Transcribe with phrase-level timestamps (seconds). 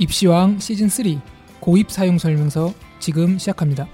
[0.00, 1.20] 입시왕 시즌 3
[1.58, 3.88] 고입 사용 설명서 지금 시작합니다.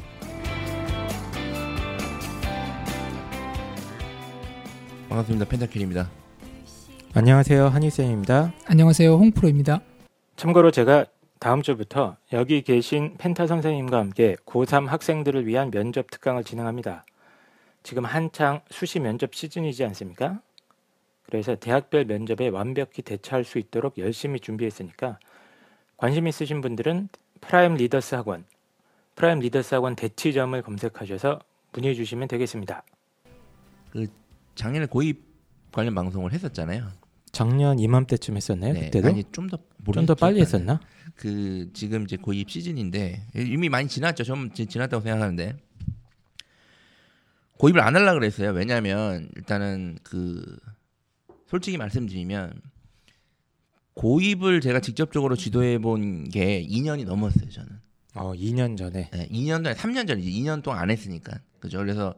[5.09, 5.46] 반갑습니다.
[5.46, 6.11] 펜타킬입니다.
[7.14, 7.68] 안녕하세요.
[7.68, 8.52] 한희쌤입니다.
[8.66, 9.14] 안녕하세요.
[9.14, 9.80] 홍프로입니다.
[10.36, 11.06] 참고로 제가
[11.38, 17.07] 다음 주부터 여기 계신 펜타 선생님과 함께 고3 학생들을 위한 면접 특강을 진행합니다.
[17.82, 20.41] 지금 한창 수시 면접 시즌이지 않습니까?
[21.23, 25.18] 그래서 대학별 면접에 완벽히 대처할 수 있도록 열심히 준비했으니까
[25.97, 27.09] 관심 있으신 분들은
[27.41, 28.45] 프라임 리더스 학원,
[29.15, 31.41] 프라임 리더스 학원 대치점을 검색하셔서
[31.73, 32.83] 문의해 주시면 되겠습니다.
[34.55, 35.23] 작년에 고입
[35.73, 36.89] 관련 방송을 했었잖아요.
[37.33, 38.73] 작년 이맘때쯤 했었나요?
[38.75, 39.59] 네, 그때도 아니 좀 더
[39.93, 40.80] 좀 더 빨리 했었나?
[41.17, 44.25] 그 지금 이제 고입 시즌인데 이미 많이 지났죠.
[44.25, 45.56] 좀 지- 지났다고 생각하는데
[47.59, 48.51] 고입을 안 하려 그랬어요.
[48.53, 50.59] 왜냐하면 일단은 그
[51.48, 52.61] 솔직히 말씀드리면
[53.95, 57.48] 고입을 제가 직접적으로 지도해 본 게 2년이 넘었어요.
[57.50, 57.69] 저는
[58.17, 59.11] 어, 2년 전에.
[59.12, 61.78] 네, 2년 전에 3년 전이지 2년 동안 안 했으니까 그죠.
[61.78, 62.14] 그래서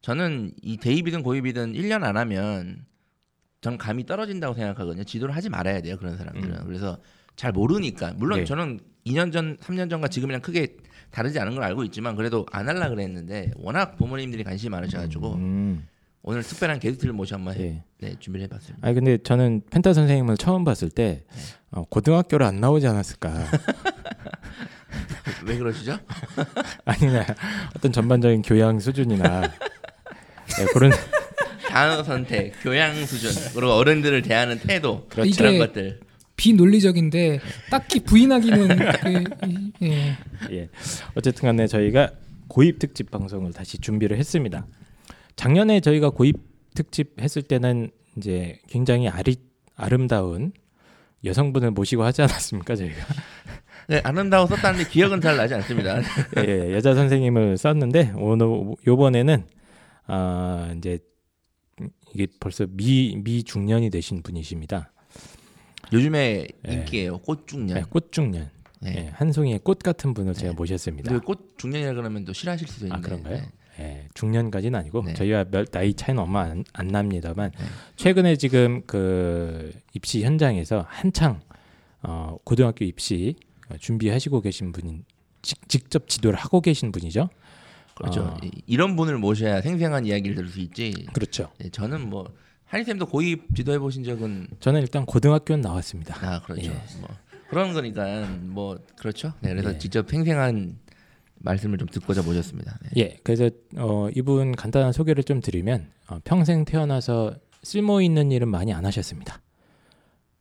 [0.00, 2.84] 저는 이 대입이든 고입이든 1년 안 하면
[3.60, 5.04] 저는 감이 떨어진다고 생각하거든요.
[5.04, 5.96] 지도를 하지 말아야 돼요.
[5.98, 6.64] 그런 사람들은.
[6.64, 6.98] 그래서
[7.36, 8.44] 잘 모르니까 물론 네.
[8.44, 10.76] 저는 2년 전, 3년 전과 지금이랑 크게
[11.10, 15.86] 다르지 않은 걸 알고 있지만 그래도 안 할라 그랬는데 워낙 부모님들이 관심이 많으셔 가지고 음,
[16.22, 17.82] 오늘 특별한 게스트를 모셔 한번 해, 예.
[17.98, 18.86] 네, 준비를 해봤습니다.
[18.86, 21.24] 아니 근데 저는 펜타 선생님을 처음 봤을 때
[21.70, 23.32] 어, 고등학교를 안 나오지 않았을까?
[25.46, 25.98] 왜 그러시죠?
[26.84, 27.24] 아니 나
[27.74, 30.90] 어떤 전반적인 교양 수준이나 네, 그런
[31.68, 35.36] 단어 선택, 교양 수준, 그리고 어른들을 대하는 태도 그렇죠.
[35.36, 36.00] 그런 이게- 것들.
[36.36, 37.38] 비논리적인데
[37.70, 40.16] 딱히 부인하기는 그, 이- 예.
[40.50, 40.68] 예.
[41.14, 42.12] 어쨌든 간에 저희가
[42.48, 44.66] 고입 특집 방송을 다시 준비를 했습니다.
[45.40, 46.36] 작년에 저희가 고입
[46.74, 49.36] 특집 했을 때는 이제 굉장히 아리,
[49.74, 50.52] 아름다운
[51.24, 52.96] 여성분을 모시고 하지 않았습니까 저희가
[53.88, 55.98] 네, 아름다워 썼다는데 기억은 잘 나지 않습니다.
[56.36, 59.46] 예, 예, 여자 선생님을 썼는데 오늘 요번에는
[60.08, 60.98] 아 이제
[62.14, 64.92] 이게 벌써 미 미중년이 되신 분이십니다.
[65.90, 66.72] 요즘에 네.
[66.72, 67.16] 인기예요.
[67.20, 67.78] 꽃중년.
[67.78, 68.50] 네, 꽃중년,
[68.80, 68.94] 네.
[68.94, 70.54] 예, 한 송이의 꽃 같은 분을 제가 네.
[70.54, 71.10] 모셨습니다.
[71.10, 72.98] 근데 꽃 중년이라 그러면 또 싫어하실 수도 있는데.
[72.98, 73.59] 아 그런가요?
[73.78, 73.84] 네.
[74.04, 75.14] 예, 중년까지는 아니고 네.
[75.14, 77.64] 저희와 몇 나이 차이는 얼마 안, 안 납니다만 네.
[77.96, 81.40] 최근에 지금 그 입시 현장에서 한창
[82.02, 83.36] 어, 고등학교 입시
[83.70, 85.04] 어, 준비하시고 계신 분인
[85.42, 87.28] 직, 직접 지도를 하고 계신 분이죠.
[87.94, 88.20] 그렇죠.
[88.22, 88.36] 어.
[88.42, 91.06] 이- 이런 분을 모셔야 생생한 이야기를 들을 수 있지.
[91.12, 91.50] 그렇죠.
[91.58, 92.32] 네, 저는 뭐
[92.66, 96.16] 한희 쌤도 고입 지도해 보신 적은 저는 일단 고등학교는 나왔습니다.
[96.26, 96.66] 아 그렇죠.
[96.66, 96.68] 예.
[97.00, 97.08] 뭐
[97.48, 99.32] 그런 거니까 뭐 그렇죠.
[99.40, 99.78] 네, 그래서 예.
[99.78, 100.78] 직접 생생한
[101.40, 102.78] 말씀을 좀 듣고자 모셨습니다.
[102.82, 102.90] 네.
[103.02, 108.72] 예, 그래서 어, 이분 간단한 소개를 좀 드리면 어, 평생 태어나서 쓸모 있는 일은 많이
[108.72, 109.40] 안 하셨습니다.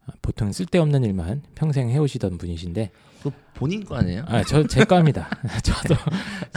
[0.06, 2.92] 아, 보통 쓸데없는 일만 평생 해오시던 분이신데
[3.24, 4.24] 그 본인 거 아니에요?
[4.28, 5.30] 아, 저제 과입니다.
[5.64, 5.96] 저도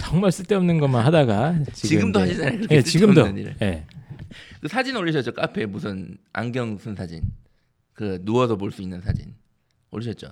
[0.00, 1.72] 정말 쓸데없는 것만 하다가 지금
[2.12, 2.56] 지금도 이제- 하시잖아요.
[2.58, 3.26] 그렇게 예, 지금도.
[3.62, 3.86] 예.
[4.60, 5.32] 그 사진 올리셨죠?
[5.34, 7.22] 카페에 무슨 안경 쓴 사진.
[7.92, 9.34] 그 누워서 볼 수 있는 사진
[9.90, 10.28] 올리셨죠?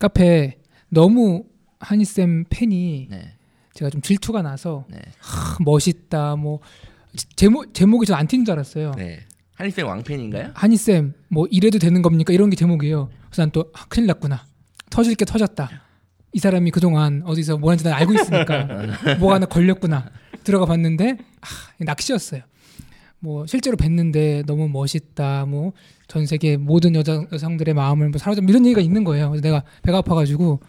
[0.00, 0.58] 카페
[0.88, 1.44] 너무
[1.84, 3.32] 한이 쌤 팬이 네.
[3.74, 4.98] 제가 좀 질투가 나서 네.
[5.20, 6.60] 하, 멋있다 뭐
[7.36, 8.92] 제목 제목이 저 안 튀는 줄 알았어요.
[8.96, 9.20] 네.
[9.56, 10.50] 한희 쌤 왕팬인가요?
[10.54, 13.08] 한이 쌤 뭐 이래도 되는 겁니까 이런 게 제목이에요.
[13.26, 14.44] 그래서 난 또 아, 큰일 났구나.
[14.90, 15.70] 터질 게 터졌다.
[16.32, 18.64] 이 사람이 그동안 어디서 뭐 하는지 난 알고 있으니까
[19.20, 20.10] 뭐가 하나 걸렸구나.
[20.42, 21.46] 들어가 봤는데 아,
[21.78, 22.42] 낚시였어요.
[23.20, 25.46] 뭐 실제로 뵀는데 너무 멋있다.
[25.46, 25.72] 뭐
[26.06, 29.30] 전 세계 모든 여자 여성들의 마음을 뭐 사로잡 이런 얘기가 있는 거예요.
[29.30, 30.60] 그래서 내가 배가 아파가지고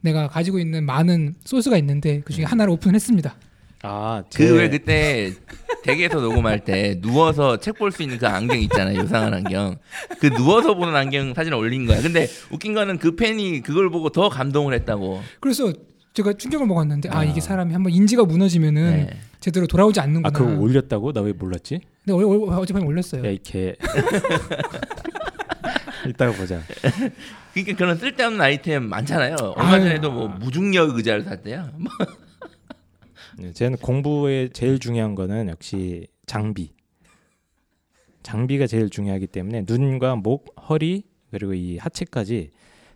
[0.00, 3.34] 내가 가지고 있는 많은 소스가 있는데 그 중에 하나를 오픈했습니다.
[3.82, 5.32] 아, 그 왜 그때
[5.84, 8.98] 댁에서 녹음할 때 누워서 책 볼 수 있는 그 안경 있잖아요.
[9.00, 9.76] 요상한 안경.
[10.20, 12.02] 그 누워서 보는 안경 사진을 올린 거야.
[12.02, 15.22] 근데 웃긴 거는 그 팬이 그걸 보고 더 감동을 했다고.
[15.40, 15.72] 그래서
[16.12, 17.24] 제가 충격을 먹었는데 아, 아.
[17.24, 19.10] 이게 사람이 한번 인지가 무너지면은 네.
[19.38, 20.28] 제대로 돌아오지 않는구나.
[20.28, 21.12] 아, 그거 올렸다고?
[21.12, 21.78] 나 왜 몰랐지?
[22.04, 23.24] 근데 어, 어, 어젯밤에 올렸어요.
[23.24, 23.76] 야, 이렇게
[26.06, 26.62] 이따가 보자.
[27.54, 29.36] 그러니까 그런 쓸데없는 아이템 많잖아요.
[29.56, 29.82] 얼마 아유.
[29.82, 31.70] 전에도 뭐 무중력 의자를 샀대요.
[31.76, 31.90] 뭐
[33.38, 36.72] 네, 저는 공부에 제일 중요한 거는 역시 장비.
[38.22, 42.50] 장비가 제일 중요하기 때문에 눈과 목, 허리 그리고 이 하체까지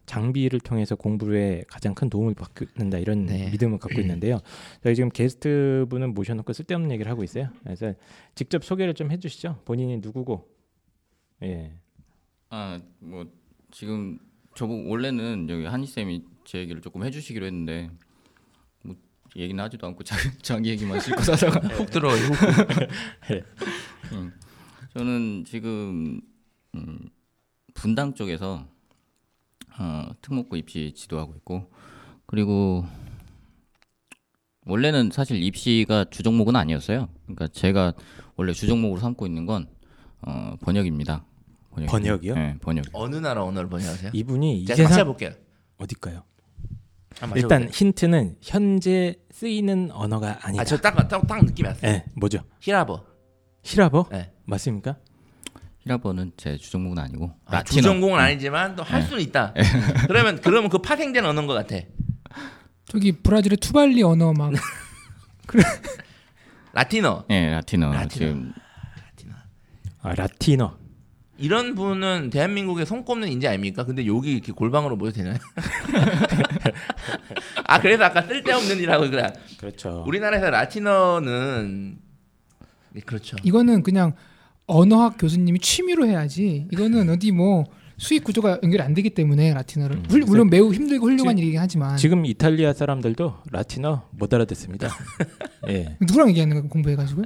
[0.05, 3.51] 장비를 통해서 공부에 가장 큰 도움을 받는다 이런 네.
[3.51, 4.41] 믿음을 갖고 있는데요.
[4.83, 7.49] 저희 지금 게스트 분을 모셔놓고 쓸데없는 얘기를 하고 있어요.
[7.63, 7.95] 그래서
[8.35, 9.61] 직접 소개를 좀 해주시죠.
[9.65, 10.49] 본인이 누구고?
[11.45, 11.73] 예.
[12.53, 13.27] 아 뭐
[13.71, 14.19] 지금
[14.55, 17.91] 저보고 원래는 여기 한희 쌤이 제 얘기를 조금 해주시기로 했는데
[18.83, 18.95] 뭐
[19.37, 22.15] 얘기는 하지도 않고 자기, 자기 얘기만 실컷 하다가 훅 들어요.
[22.15, 23.45] 훅.
[24.95, 26.21] 저는 지금
[26.75, 26.99] 음,
[27.75, 28.69] 분당 쪽에서
[29.79, 31.71] 어, 특목고 입시 지도하고 있고
[32.27, 32.85] 그리고
[34.67, 37.09] 원래는 사실 입시가 주 종목은 아니었어요.
[37.23, 37.95] 그러니까 제가
[38.37, 39.67] 원래 주 종목으로 삼고 있는 건
[40.21, 41.25] 어, 번역입니다.
[41.73, 41.91] 번역.
[41.91, 42.35] 번역이요?
[42.35, 42.85] 네, 번역.
[42.93, 44.11] 어느 나라 언어를 번역하세요?
[44.15, 45.31] 이분이 이 제가 세상 맞춰볼게요.
[45.79, 46.23] 어딜까요?
[47.19, 47.69] 한번 일단.
[47.69, 50.63] 힌트는 현재 쓰이는 언어가 아니다.
[50.63, 51.91] 아저딱딱 딱 느낌이 왔어요.
[51.91, 52.39] 네, 뭐죠?
[52.61, 53.05] 희랍어.
[53.65, 54.07] 희랍어?
[54.11, 54.33] 네.
[54.45, 54.97] 맞습니까?
[55.81, 57.83] 희랍어는 제 주종목은 아니고 아, 라틴어.
[57.83, 59.53] 주전공은 아니지만 또 할 수는 있다.
[60.07, 61.77] 그러면 그러면 그 파생된 언어인 것 같아.
[62.87, 64.53] 저기 브라질의 투발리 언어 막
[66.73, 67.25] 라틴어.
[67.29, 67.93] 네, 라틴어.
[67.93, 68.53] 라틴어.
[69.17, 69.33] 지금
[70.03, 70.79] 아, 라틴어.
[71.43, 73.85] 이런 분은 대한민국의 손꼽는 인재 아닙니까?
[73.85, 75.37] 근데 여기 이렇게 골방으로 모여도 되나요?
[77.67, 79.33] 아 그래서 아까 쓸데없는 일하고 그래.
[79.59, 80.05] 그렇죠.
[80.07, 81.99] 우리나라에서 라틴어는
[82.93, 83.37] 네, 그렇죠.
[83.43, 84.15] 이거는 그냥
[84.67, 86.69] 언어학 교수님이 취미로 해야지.
[86.73, 87.65] 이거는 어디 뭐
[87.99, 90.05] 수익 구조가 연결이 안 되기 때문에 라틴어를 음.
[90.09, 94.89] 훌- 물론 매우 힘들고 훌륭한 일이긴 하지만 지금 이탈리아 사람들도 라틴어 못 알아듣습니다.
[95.69, 95.97] 예.
[96.01, 96.69] 누구랑 얘기하는 거예요?
[96.69, 97.25] 공부해가지고요?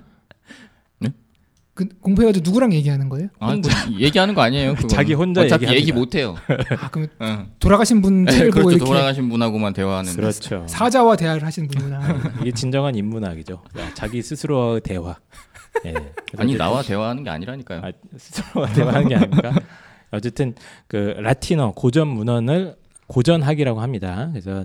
[1.76, 1.88] 네?
[1.88, 3.28] 그 공부해가지고 누구랑 얘기하는 거예요?
[3.38, 3.60] 아, 뭐
[3.98, 4.74] 얘기하는 거 아니에요.
[4.74, 4.88] 그건.
[4.88, 5.98] 자기 혼자 어차피 얘기 얘기합니다.
[5.98, 6.34] 못 해요.
[6.80, 7.50] 아 그럼 응.
[7.60, 8.76] 돌아가신 분 네, 책을 보고 그렇죠.
[8.76, 10.14] 이렇게 돌아가신 분하고만 대화하는.
[10.14, 10.66] 그렇죠.
[10.68, 12.32] 사자와 대화를 하시는 분이구나.
[12.40, 13.62] 이게 진정한 인문학이죠.
[13.78, 15.16] 야, 자기 스스로와의 대화.
[15.84, 15.94] 예.
[16.38, 17.82] 아니 나와 대화하는 게 아니라니까요.
[17.84, 19.54] 아, 스스로와 대화하는 게 아닙니까?
[20.10, 20.54] 어쨌든
[20.86, 22.76] 그 라틴어 고전 문헌을
[23.08, 24.30] 고전학이라고 합니다.
[24.32, 24.64] 그래서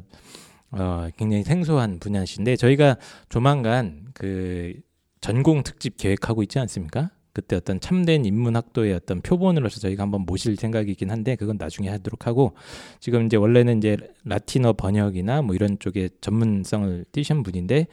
[0.72, 2.96] 어, 굉장히 생소한 분야신데 저희가
[3.28, 4.74] 조만간 그
[5.22, 7.12] 전공 특집 계획하고 있지 않습니까?
[7.34, 12.56] 그때 어떤 참된 인문학도의 어떤 표본으로서 저희가 한번 모실 생각이긴 한데 그건 나중에 하도록 하고
[13.00, 13.96] 지금 이제 원래는 이제
[14.26, 17.88] 라틴어 번역이나 뭐 이런 쪽에 전문성을 띠신 분인데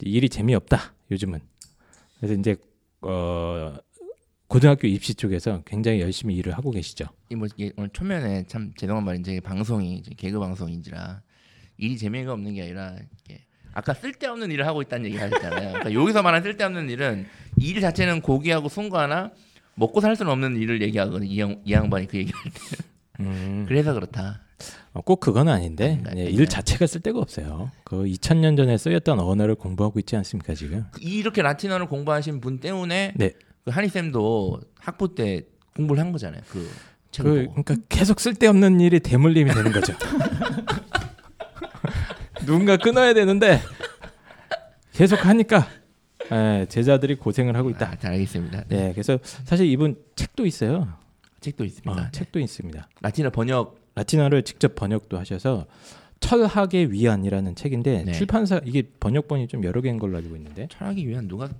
[0.00, 1.40] 일이 재미없다 요즘은
[2.18, 2.56] 그래서 이제
[3.00, 3.74] 어
[4.46, 7.06] 고등학교 입시 쪽에서 굉장히 열심히 일을 하고 계시죠.
[7.30, 11.22] 이뭐 오늘 초면에 참 죄송한 말인데 방송이 개그 방송인지라
[11.78, 13.44] 일이 재미가 없는 게 아니라 이게
[13.74, 15.68] 아까 쓸데없는 일을 하고 있다는 얘기 하셨잖아요.
[15.68, 17.26] 그러니까 여기서 말하는 쓸데없는 일은
[17.56, 19.32] 일 자체는 고귀하고 숭고하나
[19.74, 21.24] 먹고 살 수는 없는 일을 얘기하거든요.
[21.28, 22.84] 이, 양, 이 양반이 그 얘기할 때.
[23.20, 24.40] 음, 그래서 그렇다.
[24.92, 26.00] 어, 꼭 그건 아닌데?
[26.16, 27.72] 예, 일 자체가 쓸 데가 없어요.
[27.82, 30.84] 그 2000년 전에 쓰였던 언어를 공부하고 있지 않습니까 지금?
[31.00, 33.32] 이렇게 라틴어를 공부하신 분 때문에 네.
[33.64, 35.42] 그 한희 쌤도 학부 때
[35.74, 36.42] 공부를 한 거잖아요.
[36.48, 36.70] 그
[37.16, 37.46] 그.
[37.48, 39.94] 그러니까 계속 쓸데 없는 일이 대물림이 되는 거죠.
[42.44, 43.60] 누군가 끊어야 되는데
[44.92, 45.66] 계속 하니까
[46.32, 47.90] 예, 제자들이 고생을 하고 있다.
[47.90, 48.64] 아, 잘 알겠습니다.
[48.68, 48.76] 네.
[48.76, 50.88] 네, 그래서 사실 이분 책도 있어요.
[51.40, 51.92] 책도 있습니다.
[52.02, 52.88] 어, 책도 있습니다.
[53.02, 55.66] 라틴어 번역 라틴어를 직접 번역도 하셔서
[56.20, 58.12] 철학의 위안이라는 책인데 네.
[58.12, 61.50] 출판사 이게 번역본이 좀 여러 개인 걸로 알고 있는데 철학이 위한 누가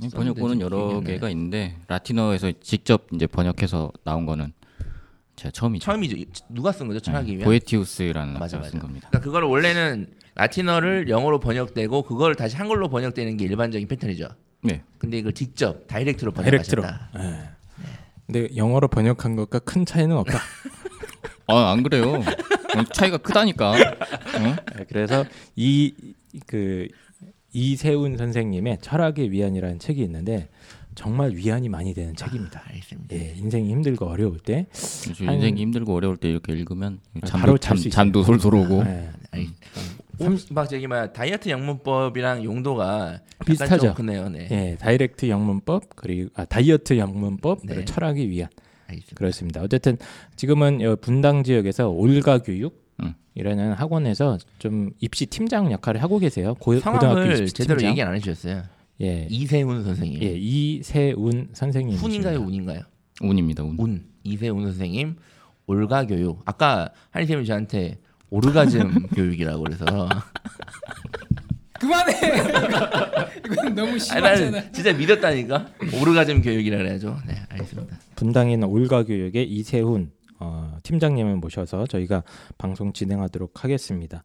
[0.00, 4.52] 이 번역본은 여러 개가 있는데 라틴어에서 직접 이제 번역해서 나온 거는
[5.42, 5.84] 제가 처음이죠.
[5.84, 6.16] 처음이죠.
[6.48, 7.00] 누가 쓴 거죠?
[7.00, 7.44] 철학이 네.
[7.44, 8.86] 보에티우스라는 맞아, 학자가 쓴 맞아.
[8.86, 9.08] 겁니다.
[9.10, 14.28] 그러니까 그걸 원래는 라틴어를 영어로 번역되고 그걸 다시 한글로 번역되는 게 일반적인 패턴이죠.
[14.62, 14.82] 네.
[14.98, 16.82] 근데 이걸 직접 다이렉트로 다이렉트로.
[16.82, 17.10] 번역하셨다.
[17.18, 17.50] 예.
[18.26, 20.38] 근데 영어로 번역한 것과 큰 차이는 없다.
[21.48, 22.14] 아 안 그래요.
[22.14, 23.72] 어, 차이가 크다니까.
[23.72, 23.76] 어?
[24.78, 25.24] 예, 그래서
[25.56, 25.92] 이
[26.46, 26.88] 그
[27.52, 30.48] 이세훈 선생님의 철학의 위안이라는 책이 있는데
[30.94, 32.60] 정말 위안이 많이 되는 책입니다.
[32.60, 33.16] 아, 알겠습니다.
[33.16, 34.66] 예, 인생이 힘들고 어려울 때
[35.24, 37.76] 한- 인생이 힘들고 어려울 때 이렇게 읽으면 잠도 잠.
[37.76, 38.82] 잠도 솔솔 오고.
[38.86, 39.08] 예,
[40.18, 43.86] 오, 막 저기 막 다이어트 영문법이랑 용도가 비슷하죠.
[43.86, 44.28] 좀 크네요.
[44.28, 44.48] 네.
[44.50, 47.74] 예, 다이렉트 영문법 그리고 아, 다이어트 영문법 네.
[47.74, 48.48] 그리고 철학의 위안
[48.88, 49.14] 알겠습니다.
[49.16, 49.62] 그렇습니다.
[49.62, 49.96] 어쨌든
[50.36, 53.14] 지금은 여 분당 지역에서 올가 교육 음.
[53.34, 56.54] 이라는 학원에서 좀 입시 팀장 역할을 하고 계세요.
[56.58, 57.82] 고, 고등학교 성함을 입시 제대로.
[57.82, 58.62] 얘기 안 해주셨어요.
[59.02, 60.22] 예, 이세훈 선생님.
[60.22, 61.96] 예, 이세운 선생님.
[61.96, 62.80] 훈인가요, 운인가요?
[63.20, 63.62] 운입니다.
[63.64, 63.76] 운.
[63.78, 65.16] 운 이세훈 선생님
[65.66, 66.40] 올가 교육.
[66.44, 67.98] 아까 한희 쌤이 저한테
[68.30, 69.84] 오르가즘 교육이라고 그래서
[71.78, 72.12] 그만해.
[73.52, 74.70] 이건 너무 심하잖아.
[74.70, 75.68] 진짜 믿었다니까
[76.00, 77.18] 오르가즘 교육이라 그래야죠.
[77.26, 77.98] 네 알겠습니다.
[78.48, 82.22] 있는 올가 교육의 이세훈 어, 팀장님을 모셔서 저희가
[82.56, 84.22] 방송 진행하도록 하겠습니다.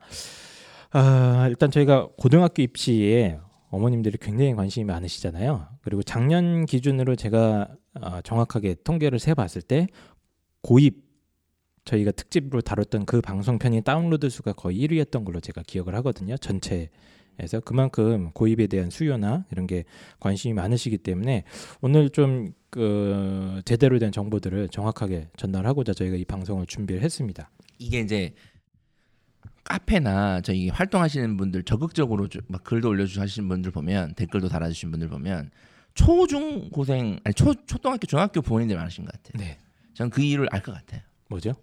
[0.91, 5.67] 아, 일단 저희가 고등학교 입시에 어머님들이 굉장히 관심이 많으시잖아요.
[5.81, 9.87] 그리고 작년 기준으로 제가 아, 정확하게 통계를 세 봤을 때
[10.61, 11.05] 고입
[11.85, 16.35] 저희가 특집으로 다뤘던 그 방송편이 다운로드 수가 거의 1위였던 걸로 제가 기억을 하거든요.
[16.37, 19.85] 전체에서 그만큼 고입에 대한 수요나 이런 게
[20.19, 21.43] 관심이 많으시기 때문에
[21.81, 27.49] 오늘 좀 그 제대로 된 정보들을 정확하게 전달하고자 저희가 이 방송을 준비를 했습니다.
[27.79, 28.33] 이게 이제
[29.67, 35.51] 카페나 저희 활동하시는 분들 적극적으로 주- 막 글도 올려주시는 분들 보면 댓글도 달아주신 분들 보면
[35.93, 39.43] 초중 고생 아니 초 초등학교 중학교 부모님들 많으신 것 같아요.
[39.43, 39.57] 네.
[39.93, 41.01] 저는 그 이유를 알 것 같아요.
[41.29, 41.53] 뭐죠?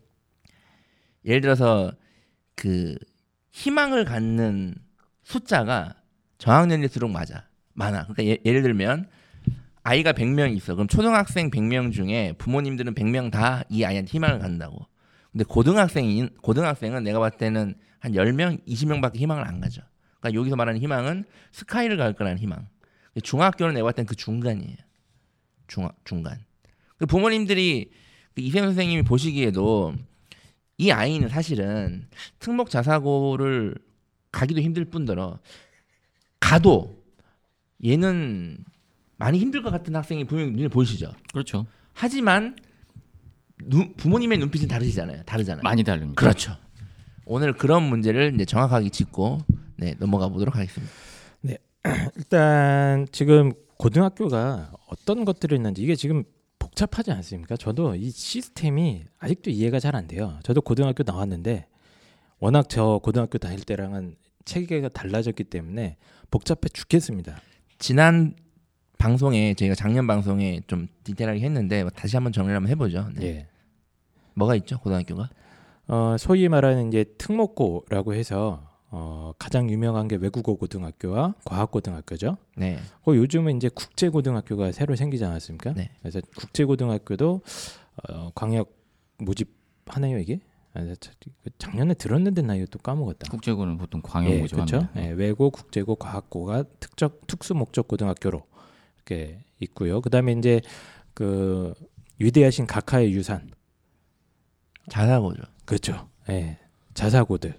[1.24, 1.92] 예를 들어서
[2.54, 2.96] 그
[3.52, 4.74] 희망을 갖는
[5.22, 5.94] 숫자가
[6.38, 8.06] 저학년일수록 맞아 많아.
[8.06, 9.08] 그러니까 예, 예를 들면
[9.82, 10.74] 아이가 100명 있어.
[10.74, 14.86] 그럼 초등학생 100명 중에 부모님들은 100명 다 이 아이한테 희망을 갖는다고.
[15.32, 19.80] 근데 고등학생인 고등학생은 내가 봤을 때는 한 10명, 20명밖에 희망을 안 가져.
[20.20, 22.68] 그러니까 여기서 말하는 희망은 스카이를 갈 거라는 희망.
[23.22, 24.76] 중학교는 내가 봤을 땐 그 중간이에요.
[25.68, 26.44] 중 중간.
[26.98, 27.90] 그 부모님들이
[28.34, 29.94] 그 이세훈 선생님이 보시기에도
[30.76, 32.06] 이 아이는 사실은
[32.40, 33.74] 특목 자사고를
[34.32, 35.38] 가기도 힘들 뿐더러
[36.40, 37.02] 가도
[37.82, 38.58] 얘는
[39.16, 41.14] 많이 힘들 것 같은 학생이 분명히 눈에 보이시죠.
[41.32, 41.66] 그렇죠.
[41.94, 42.54] 하지만
[43.64, 45.22] 눈- 부모님의 눈빛은 다르시잖아요.
[45.22, 45.62] 다르잖아요.
[45.62, 46.20] 많이 다릅니다.
[46.20, 46.54] 그렇죠.
[47.26, 49.40] 오늘 그런 문제를 이제 정확하게 짚고
[49.76, 50.92] 네, 넘어가 보도록 하겠습니다.
[52.16, 56.24] 일단 지금 고등학교가 어떤 것들이 있는지 이게 지금
[56.58, 57.56] 복잡하지 않습니까?
[57.58, 60.38] 저도 이 시스템이 아직도 이해가 잘 안 돼요.
[60.44, 61.66] 저도 고등학교 나왔는데
[62.38, 64.16] 워낙 저 고등학교 다닐 때랑은
[64.46, 65.96] 체계가 달라졌기 때문에
[66.30, 67.38] 복잡해 죽겠습니다.
[67.78, 68.34] 지난
[68.96, 73.10] 방송에 저희가 작년 방송에 좀 디테일하게 했는데 뭐 다시 한번 정리를 한번 해보죠.
[73.16, 73.26] 네.
[73.26, 73.46] 예.
[74.34, 75.28] 뭐가 있죠 고등학교가?
[75.86, 82.36] 어, 소위 말하는 이제 특목고라고 해서 어, 가장 유명한 게 외국어 고등학교와 과학 고등학교죠.
[82.56, 82.78] 네.
[83.04, 85.72] 그 요즘은 이제 국제 고등학교가 새로 생기지 않았습니까?
[85.74, 85.90] 네.
[86.00, 87.40] 그래서 국제 고등학교도
[88.08, 88.72] 어, 광역
[89.18, 89.50] 모집
[89.86, 90.40] 하나요 이게?
[90.74, 91.12] 아, 저-
[91.42, 93.30] 그 작년에 들었는데 나 이거 또 까먹었다.
[93.30, 94.90] 국제고는 보통 광역 예, 모집합니다.
[94.92, 95.00] 그렇죠.
[95.00, 98.42] 예, 외고, 국제고, 과학고가 특적 특수 목적 고등학교로
[98.96, 100.00] 이렇게 있고요.
[100.00, 100.60] 그다음에 이제
[101.14, 101.74] 그
[102.18, 103.50] 위대하신 각하의 유산
[104.88, 105.42] 자사고죠.
[105.64, 106.08] 그렇죠.
[106.28, 106.58] 예.
[106.94, 107.54] 자사고들.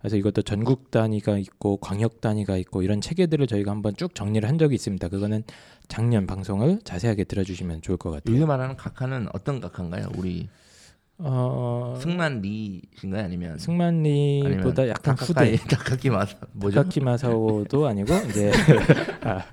[0.00, 4.58] 그래서 이것도 전국 단위가 있고 광역 단위가 있고 이런 체계들을 저희가 한번 쭉 정리를 한
[4.58, 5.08] 적이 있습니다.
[5.08, 5.44] 그거는
[5.88, 8.34] 작년 방송을 자세하게 들어주시면 좋을 것 같아요.
[8.34, 10.08] 여기 말하는 각하는 어떤 각하인가요?
[10.16, 10.48] 우리
[11.18, 13.24] 어, 승만리신가요?
[13.24, 15.56] 아니면 승만리보다 약간 후대.
[15.56, 16.76] 다카키 마사 뭐죠?
[16.76, 18.50] 타카키 마사오도 아니고 이제
[19.20, 19.44] 아,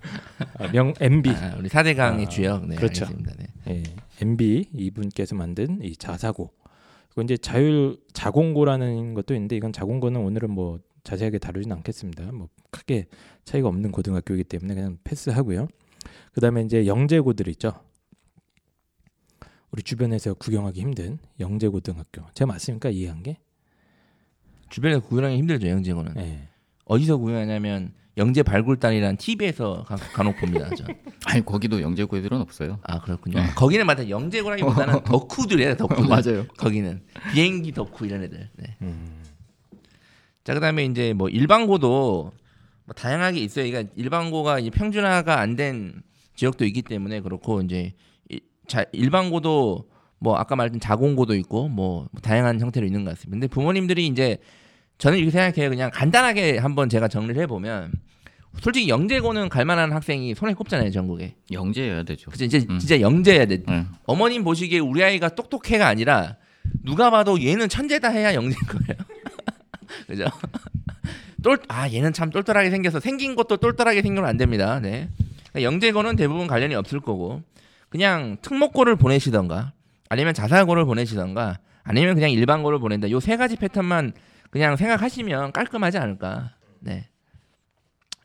[0.60, 2.66] 아, 명 MB 아, 우리 사대강의 아, 주역.
[2.68, 3.06] 네, 그렇죠.
[3.06, 3.34] 알겠습니다.
[3.38, 3.48] 네.
[3.68, 3.84] 예,
[4.22, 6.52] MB 이분께서 만든 이 자사고.
[7.18, 12.32] 그리고 이제 자율 자공고라는 것도 있는데 이건 자공고는 오늘은 뭐 자세하게 다루진 않겠습니다.
[12.32, 13.08] 뭐 크게
[13.44, 15.68] 차이가 없는 고등학교이기 때문에 그냥 패스하고요.
[16.34, 17.74] 그다음에 이제 영재고들 있죠.
[19.72, 22.22] 우리 주변에서 구경하기 힘든 영재고등학교.
[22.36, 23.40] 제가 맞습니까 이해한 게?
[24.70, 26.18] 주변에서 구경하기 힘들죠 영재고는.
[26.18, 26.50] 예.
[26.88, 30.70] 어디서 구경하냐면 영재 발굴단이란 TV에서 간혹 봅니다.
[30.76, 30.86] 저.
[31.26, 32.80] 아니 거기도 영재고 애들은 없어요.
[32.84, 33.44] 아 그렇군요.
[33.56, 35.76] 거기는 맞다 영재고라기보다는 덕후들이에요.
[35.76, 36.08] 덕후.
[36.08, 36.48] 맞아요.
[36.58, 37.02] 거기는
[37.34, 38.50] 비행기 덕후 이런 애들.
[38.56, 38.76] 네.
[38.82, 39.24] 음.
[40.44, 42.32] 자 그다음에 이제 뭐 일반고도
[42.86, 43.66] 뭐 다양하게 있어요.
[43.70, 46.02] 그러니까 일반고가 이제 평준화가 안 된
[46.36, 47.94] 지역도 있기 때문에 그렇고 이제
[48.30, 49.90] 이- 자 일반고도
[50.20, 53.36] 뭐 아까 말했던 자공고도 있고 뭐 다양한 형태로 있는 것 같습니다.
[53.36, 54.38] 근데 부모님들이 이제
[54.98, 55.70] 저는 이렇게 생각해요.
[55.70, 57.92] 그냥 간단하게 한번 제가 정리를 해보면
[58.62, 61.36] 솔직히 영재고는 갈만한 학생이 손에 꼽잖아요 전국에.
[61.52, 62.32] 영재여야 되죠.
[62.32, 62.80] 그치 이제 음.
[62.80, 63.62] 진짜 영재야 돼.
[63.64, 63.86] 네.
[64.06, 66.38] 어머님 보시기에 우리 아이가 똑똑해가 아니라
[66.84, 68.98] 누가 봐도 얘는 천재다 해야 영재인 거예요.
[70.08, 70.26] 그죠?
[71.44, 74.80] 똘, 아 얘는 참 똘똘하게 생겨서 생긴 것도 똘똘하게 생기면 안 됩니다.
[74.80, 75.10] 네.
[75.52, 77.44] 그러니까 영재고는 대부분 관련이 없을 거고
[77.90, 79.74] 그냥 특목고를 보내시던가
[80.10, 83.12] 아니면 자사고를 보내시던가 아니면 그냥 일반고를 보낸다.
[83.12, 84.14] 요 세 가지 패턴만
[84.50, 86.52] 그냥 생각하시면 깔끔하지 않을까.
[86.80, 87.08] 네.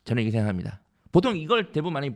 [0.04, 0.80] 저는 이렇게 생각합니다.
[1.10, 2.10] 보통 이걸 대부분 많이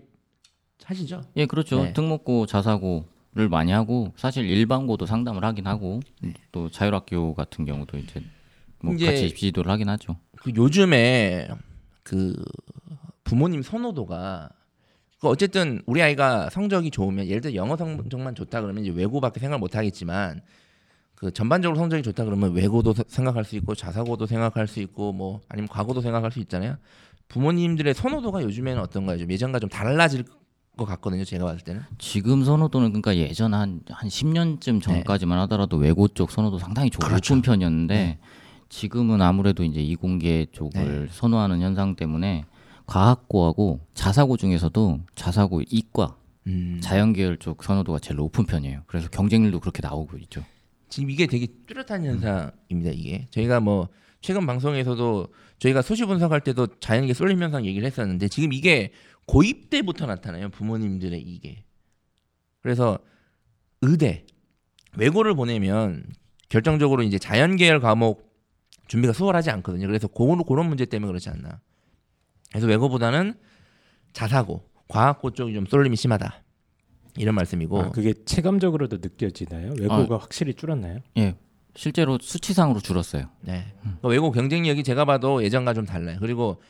[0.84, 1.22] 하시죠?
[1.36, 1.82] 예, 그렇죠.
[1.84, 1.92] 네.
[1.92, 6.00] 특목고, 자사고를 많이 하고 사실 일반고도 상담을 하긴 하고
[6.52, 8.22] 또 자율학교 같은 경우도 이제
[8.80, 10.16] 뭐 이제- 같이 지도를 하긴 하죠.
[10.36, 11.48] 그 요즘에
[12.02, 12.34] 그
[13.24, 14.50] 부모님 선호도가
[15.18, 19.58] 그 어쨌든 우리 아이가 성적이 좋으면 예를 들어 영어 성적만 좋다 그러면 이제 외고밖에 생각
[19.58, 20.42] 못 하겠지만
[21.16, 25.40] 그 전반적으로 성적이 좋다 그러면 외고도 서- 생각할 수 있고 자사고도 생각할 수 있고 뭐
[25.48, 26.76] 아니면 과고도 생각할 수 있잖아요.
[27.28, 29.18] 부모님들의 선호도가 요즘에는 어떤가요?
[29.18, 30.24] 좀 예전과 좀 달라질
[30.76, 31.24] 것 같거든요.
[31.24, 31.80] 제가 봤을 때는.
[31.98, 37.40] 지금 선호도는 그러니까 예전 한, 한 10년쯤 전까지만 하더라도 외고 쪽 선호도 상당히 좋은 그렇죠.
[37.40, 38.18] 편이었는데 네.
[38.68, 41.08] 지금은 아무래도 이제 이공계 쪽을 네.
[41.10, 42.44] 선호하는 현상 때문에
[42.84, 46.78] 과학고하고 자사고 중에서도 자사고 이과 음.
[46.82, 48.82] 자연계열 쪽 선호도가 제일 높은 편이에요.
[48.86, 50.44] 그래서 경쟁률도 그렇게 나오고 있죠.
[50.88, 52.90] 지금 이게 되게 뚜렷한 현상입니다.
[52.92, 53.88] 이게 저희가 뭐
[54.20, 55.28] 최근 방송에서도
[55.58, 58.92] 저희가 소시 분석할 때도 자연계 쏠림 현상 얘기를 했었는데 지금 이게
[59.26, 60.48] 고입 때부터 나타나요.
[60.50, 61.64] 부모님들의 이게.
[62.60, 62.98] 그래서
[63.82, 64.26] 의대
[64.96, 66.04] 외고를 보내면
[66.48, 68.32] 결정적으로 이제 자연 계열 과목
[68.88, 69.86] 준비가 수월하지 않거든요.
[69.86, 71.60] 그래서 그런 그런 문제 때문에 그렇지 않나.
[72.50, 73.34] 그래서 외고보다는
[74.12, 76.42] 자사고, 과학고 쪽이 좀 쏠림이 심하다.
[77.18, 77.80] 이런 말씀이고.
[77.80, 79.74] 아, 그게 체감적으로도 느껴지나요?
[79.78, 80.98] 외고가 확실히 줄었나요?
[81.18, 81.34] 예.
[81.74, 83.26] 실제로 수치상으로 줄었어요.
[83.42, 83.64] 네.
[83.82, 86.16] 그러니까 외고 경쟁력이 제가 봐도 예전과 좀 달라요.
[86.20, 86.60] 그리고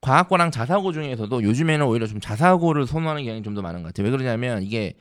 [0.00, 4.04] 과학고랑 자사고 중에서도 요즘에는 오히려 좀 자사고를 선호하는 경향이 좀 더 많은 것 같아요.
[4.06, 4.94] 왜 그러냐면 이게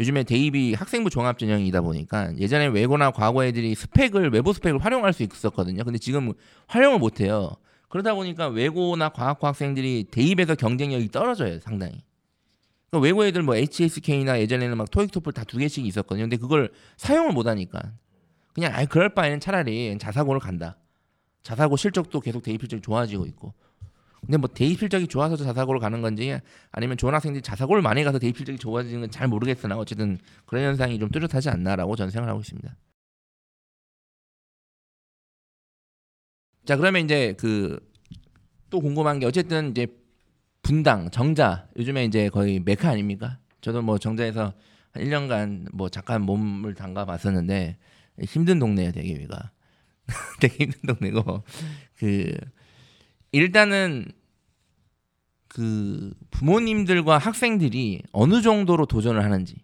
[0.00, 5.22] 요즘에 대입이 학생부 종합 전형이다 보니까 예전에 외고나 과거 애들이 스펙을 외부 스펙을 활용할 수
[5.22, 5.84] 있었거든요.
[5.84, 6.32] 근데 지금
[6.66, 7.52] 활용을 못 해요.
[7.88, 12.02] 그러다 보니까 외고나 과학고 학생들이 대입에서 경쟁력이 떨어져요, 상당히.
[12.90, 16.24] 그러니까 외고 애들 뭐 HSK나 예전에는 막 토익 토플 다 두 개씩 있었거든요.
[16.24, 17.80] 근데 그걸 사용을 못 하니까
[18.54, 20.78] 그냥 아 그럴 바에는 차라리 자사고를 간다.
[21.42, 23.54] 자사고 실적도 계속 대입 실적이 좋아지고 있고.
[24.22, 26.38] 근데 뭐 대입 실적이 좋아서 자사고를 가는 건지
[26.72, 30.98] 아니면 좋은 학생들이 자사고를 많이 가서 대입 실적이 좋아지는 건 잘 모르겠으나 어쨌든 그런 현상이
[30.98, 32.76] 좀 뚜렷하지 않나라고 저는 생각을 하고 있습니다.
[36.64, 37.78] 자 그러면 이제 그
[38.70, 39.86] 또 궁금한 게 어쨌든 이제
[40.68, 43.38] 분당 정자 요즘에 이제 거의 메카 아닙니까?
[43.62, 44.52] 저도 뭐 정자에서
[44.90, 47.78] 한 1년간 뭐 잠깐 몸을 담가 봤었는데
[48.24, 49.50] 힘든 동네예요, 되게 여기가.
[50.40, 51.42] 되게 힘든 동네고
[51.96, 52.36] 그
[53.32, 54.12] 일단은
[55.48, 59.56] 그 부모님들과 학생들이 어느 정도로 도전을 하는지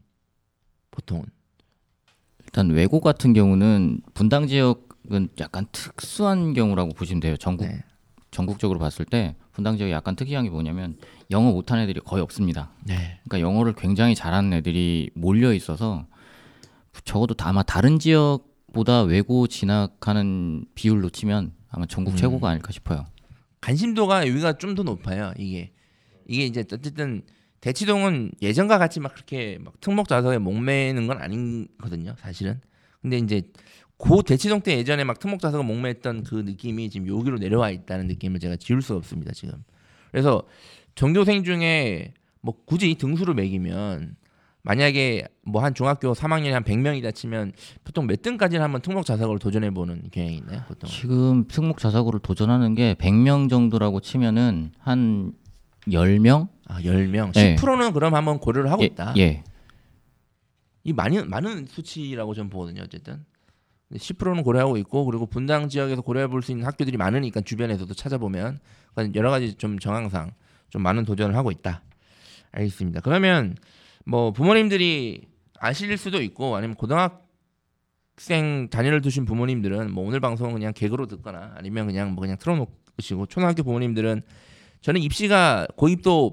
[0.91, 1.27] 보통은
[2.45, 7.37] 일단 외고 같은 경우는 분당 지역은 약간 특수한 경우라고 보시면 돼요.
[7.37, 7.85] 전국 네.
[8.31, 10.97] 전국적으로 봤을 때 분당 지역이 약간 특이한 게 뭐냐면
[11.31, 12.71] 영어 못하는 애들이 거의 없습니다.
[12.85, 13.21] 네.
[13.25, 16.07] 그러니까 영어를 굉장히 잘하는 애들이 몰려 있어서
[17.05, 22.17] 적어도 다- 아마 다른 지역보다 외고 진학하는 비율로 치면 아마 전국 음.
[22.17, 23.07] 최고가 아닐까 싶어요.
[23.61, 25.33] 관심도가 여기가 좀 더 높아요.
[25.39, 25.73] 이게
[26.27, 27.23] 이게 이제 어쨌든
[27.61, 32.61] 대치동은 예전과 같이 막 그렇게 막 특목 자석에 목매는 건 아니거든요, 사실은.
[33.01, 33.43] 근데 이제
[33.97, 38.41] 고 대치동 때 예전에 막 특목 자석에 목매했던 그 느낌이 지금 여기로 내려와 있다는 느낌을
[38.41, 39.63] 제가 지울 수가 없습니다, 지금.
[40.11, 40.43] 그래서
[40.95, 44.17] 전교생 중에 뭐 굳이 등수를 매기면
[44.63, 47.53] 만약에 뭐 한 중학교 3학년에 한 100명이다 치면
[47.85, 50.89] 보통 몇 등까지는 한번 특목 자석을 도전해 보는 경향이 있나요, 보통?
[50.89, 55.33] 지금 특목 자사고를 도전하는 게 100명 정도라고 치면은 한
[55.87, 56.49] 10명?
[56.67, 57.33] 아, 10명.
[57.35, 57.57] 네.
[57.57, 59.15] 10%는 그럼 한번 고려를 하고 예, 있다.
[59.19, 59.45] 예.
[60.83, 62.83] 이 많이 많은 수치라고 저는 보거든요.
[62.83, 63.25] 어쨌든
[63.93, 68.59] 10%는 고려하고 있고 그리고 분당 지역에서 고려해 볼 수 있는 학교들이 많으니까 주변에서도 찾아보면
[69.15, 70.33] 여러 가지 좀 정황상
[70.71, 71.83] 좀 많은 도전을 하고 있다.
[72.53, 73.01] 알겠습니다.
[73.01, 73.57] 그러면
[74.05, 75.23] 뭐 부모님들이
[75.59, 81.87] 아실 수도 있고 아니면 고등학생 자녀를 두신 부모님들은 뭐 오늘 방송은 그냥 개그로 듣거나 아니면
[81.87, 84.23] 그냥 뭐 그냥 틀어놓으시고 초등학교 부모님들은
[84.81, 86.33] 저는 입시가 고입도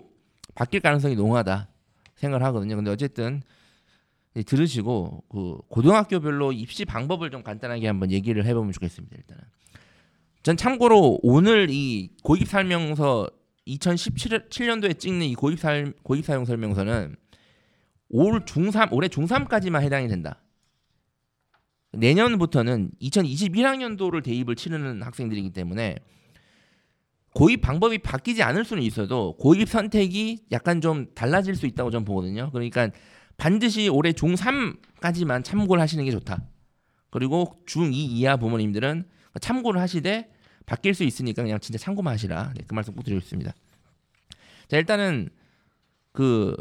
[0.55, 1.69] 바뀔 가능성이 농후하다
[2.15, 2.75] 생각을 하거든요.
[2.75, 3.41] 근데 어쨌든 이
[4.33, 9.15] 들으시고 그 고등학교별로 입시 방법을 좀 간단하게 한번 얘기를 해보면 좋겠습니다.
[9.17, 9.43] 일단은
[10.43, 13.29] 전 참고로 오늘 이 고입 설명서
[13.67, 17.15] 2017년도에 찍는 이 고입 살 고입 사용 설명서는
[18.09, 20.41] 올 중3 올해 중3까지만 해당이 된다.
[21.93, 25.97] 내년부터는 2021학년도를 대입을 치르는 학생들이기 때문에
[27.33, 32.49] 고입 방법이 바뀌지 않을 수는 있어도 고입 선택이 약간 좀 달라질 수 있다고 저는 보거든요.
[32.51, 32.89] 그러니까
[33.45, 36.43] 반드시 올해 중3까지만 참고를 하시는 게 좋다.
[37.09, 39.03] 그리고 중2 이하 부모님들은
[39.41, 40.29] 참고를 하시되
[40.67, 42.53] 바뀔 수 있으니까 그냥 진짜 참고만 하시라.
[42.55, 43.51] 네, 그 말씀 꼭 드리겠습니다.
[44.67, 45.29] 자 일단은
[46.11, 46.55] 그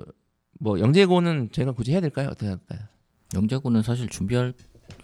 [0.62, 2.28] 뭐 영재고는 제가 굳이 해야 될까요?
[2.30, 2.80] 어떻게 할까요?
[3.34, 4.52] 영재고는 사실 준비할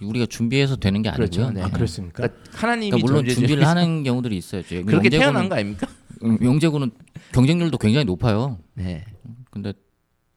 [0.02, 1.30] 우리가 준비해서 되는 게 아니고요.
[1.30, 1.50] 그렇죠.
[1.50, 1.62] 네.
[1.62, 2.26] 아 그렇습니까?
[2.28, 4.60] 그러니까 하나님이 그러니까 물론 준비를 하는 경우들이 있어요.
[4.62, 5.86] 그렇게 영재고는- 태어난 거 아닙니까?
[6.24, 6.90] 음, 영재고는
[7.32, 8.58] 경쟁률도 굉장히 높아요.
[8.74, 9.06] 네.
[9.50, 9.72] 근데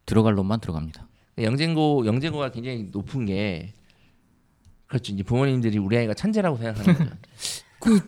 [0.06, 1.09] 들어갈 놈만 들어갑니다.
[1.44, 3.74] 영재고 영재고가 굉장히 높은 게
[4.88, 5.14] 그렇죠.
[5.14, 7.12] 이제 부모님들이 우리 아이가 천재라고 생각하는 거죠.
[7.80, 8.00] 그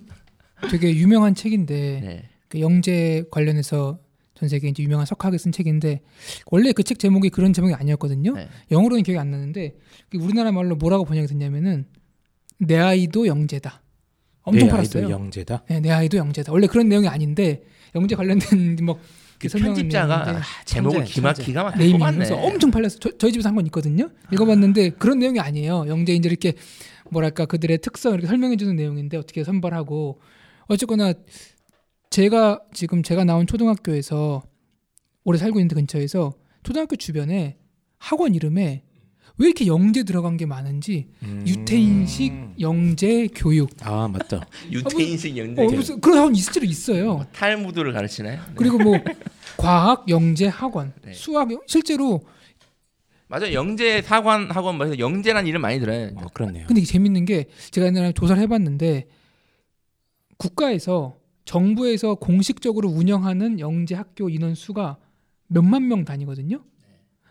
[0.70, 2.30] 되게 유명한 책인데 네.
[2.48, 4.00] 그 영재 관련해서
[4.36, 6.02] 전 세계 이제 유명한 석학이 쓴 책인데
[6.48, 8.34] 원래 그 책 제목이 그런 제목이 아니었거든요.
[8.34, 8.50] 네.
[8.72, 9.76] 영어로는 기억이 안 나는데
[10.10, 11.86] 그 우리나라 말로 뭐라고 번역이 됐냐면은
[12.58, 13.82] 내 아이도 영재다.
[14.44, 15.04] 엄청 내 팔았어요.
[15.06, 15.64] 아이도 영재다.
[15.70, 16.52] 네, 내 아이도 영재다.
[16.52, 17.64] 원래 그런 내용이 아닌데
[17.94, 19.00] 영재 관련된 뭐
[19.50, 22.32] 그 편집자가 아, 제목을 천재, 기가 막히게 네이밍 뽑았네.
[22.32, 22.98] 엄청 팔렸어.
[23.00, 24.10] 저, 저희 집에서 한건 있거든요.
[24.32, 25.86] 읽어봤는데 그런 내용이 아니에요.
[25.88, 26.54] 영재 이제 이렇게
[27.10, 30.20] 뭐랄까 그들의 특성을 이렇게 설명해주는 내용인데 어떻게 선발하고
[30.68, 31.14] 어쨌거나
[32.10, 34.44] 제가 지금 제가 나온 초등학교에서
[35.24, 37.58] 오래 살고 있는 데 근처에서 초등학교 주변에
[37.98, 38.84] 학원 이름에
[39.38, 41.44] 왜 이렇게 영재 들어간 게 많은지 음.
[41.48, 44.46] 유태인식 영재 교육 아 맞다.
[44.72, 47.26] 유태인식 영재 어, 무슨 그런 학원 실제로 있어요.
[47.34, 48.38] 탈무드를 가르치나요?
[48.40, 48.54] 네.
[48.56, 48.94] 그리고 뭐
[49.58, 51.14] 과학 영재 학원, 네.
[51.14, 52.22] 수학 영- 실제로
[53.28, 56.12] 맞아 영재 사관 학원 말해서 영재란 이름 많이 들어요.
[56.16, 56.68] 어, 그렇네요.
[56.68, 59.08] 근데 이게 재밌는 게 제가 옛날에 조사를 해봤는데
[60.38, 64.98] 국가에서 정부에서 공식적으로 운영하는 영재 학교 인원 수가
[65.48, 66.62] 몇만 명 다니거든요.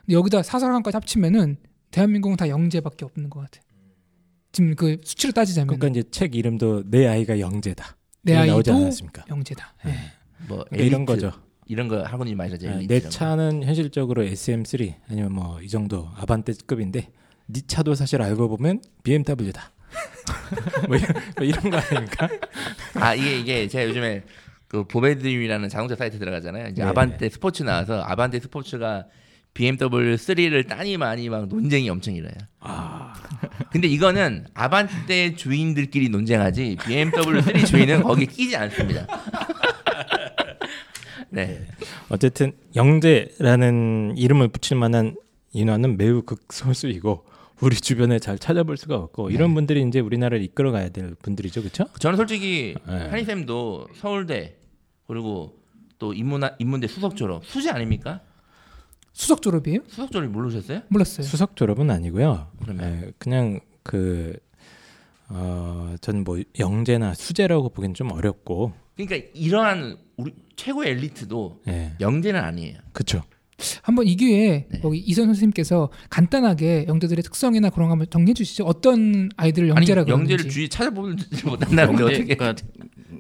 [0.01, 1.57] 근데 여기다 사설학원까지 합치면은
[1.91, 3.61] 대한민국은 다 영재밖에 없는 것 같아.
[4.53, 7.97] 지금 그 수치로 따지자면 그러니까 이제 책 이름도 내 아이가 영재다.
[8.23, 9.25] 내 나오지 아이도 않았습니까?
[9.29, 9.75] 영재다.
[9.85, 9.91] 네.
[9.93, 9.97] 예.
[10.49, 11.33] 뭐 그러니까 이런 거죠.
[11.67, 12.69] 이런 거 학원이 많이 하죠.
[12.69, 13.09] 아, 내 이런 거.
[13.09, 17.11] 차는 현실적으로 SM3 아니면 뭐 이 정도 아반떼급인데
[17.47, 19.73] 네 차도 사실 알고 보면 BMW다.
[20.89, 22.29] 뭐, 이런, 뭐 이런 거 아닙니까?
[22.95, 24.23] 아 이게 이게 제가 요즘에
[24.69, 26.69] 그 보배드림이라는 자동차 사이트 들어가잖아요.
[26.69, 26.89] 이제 네.
[26.89, 29.07] 아반떼 스포츠 나와서 아반떼 스포츠가
[29.55, 32.33] BMW 3를 따니 많이 막 논쟁이 엄청 일어요.
[32.61, 33.13] 아,
[33.71, 39.07] 근데 이거는 아반떼 주인들끼리 논쟁하지 BMW 3 주인은 거기 끼지 않습니다.
[41.31, 41.67] 네.
[42.09, 45.17] 어쨌든 영재라는 이름을 붙일 만한
[45.53, 47.25] 인원은 매우 극소수이고
[47.61, 51.85] 우리 주변에 잘 찾아볼 수가 없고 이런 분들이 이제 우리나라를 이끌어가야 될 분들이죠, 그렇죠?
[51.99, 53.09] 저는 솔직히 네.
[53.09, 54.57] 한희 쌤도 서울대
[55.07, 55.59] 그리고
[55.99, 58.23] 또 인문화 인문대 수석 졸업 수재 아닙니까?
[59.13, 59.81] 수석 졸업이에요?
[59.89, 60.83] 수석 졸업 모르셨어요?
[60.89, 61.27] 몰랐어요.
[61.27, 62.49] 수석 졸업은 아니고요.
[62.63, 64.37] 그러면 예, 그냥 그
[65.29, 72.41] 어, 저는 뭐 영재나 수재라고 보기엔 좀 어렵고, 그러니까 이러한 우리 최고의 엘리트도 예, 영재는
[72.41, 72.79] 아니에요.
[72.93, 73.23] 그렇죠.
[73.83, 74.81] 한번 이 기회에 네.
[74.83, 78.65] 여기 이선 선생님께서 간단하게 영재들의 특성이나 그런 거 한번 정리해 주시죠.
[78.65, 80.33] 어떤 아이들을 영재라 아니 그러는지.
[80.33, 82.35] 영재를 주위 찾아보지 못한다는데 어떻게?
[82.35, 82.55] 그러니까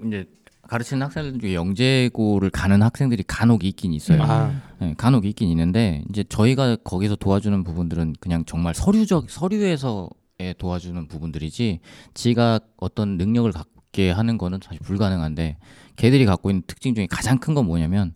[0.06, 0.24] 이제
[0.70, 4.22] 가르치는 학생들 중에 영재고를 가는 학생들이 간혹 있긴 있어요.
[4.22, 11.08] 아, 네, 간혹 있긴 있는데 이제 저희가 거기서 도와주는 부분들은 그냥 정말 서류적 서류에서의 도와주는
[11.08, 11.80] 부분들이지
[12.14, 15.58] 지가 어떤 능력을 갖게 하는 거는 사실 불가능한데
[15.96, 18.14] 걔들이 갖고 있는 특징 중에 가장 큰 건 뭐냐면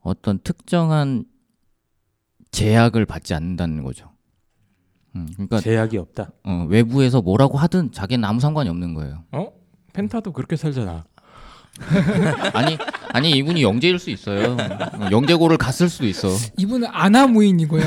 [0.00, 1.24] 어떤 특정한
[2.52, 4.10] 제약을 받지 않는다는 거죠.
[5.16, 6.30] 음, 그러니까 제약이 없다.
[6.44, 9.24] 어, 외부에서 뭐라고 하든 자기는 아무 상관이 없는 거예요.
[9.32, 9.52] 어?
[9.92, 11.04] 펜타도 그렇게 살잖아.
[12.54, 12.78] 아니
[13.12, 14.56] 아니 이분이 영재일 수 있어요.
[14.56, 16.28] 어, 영재고를 갔을 수도 있어.
[16.56, 17.82] 이분은 아나무인이고요.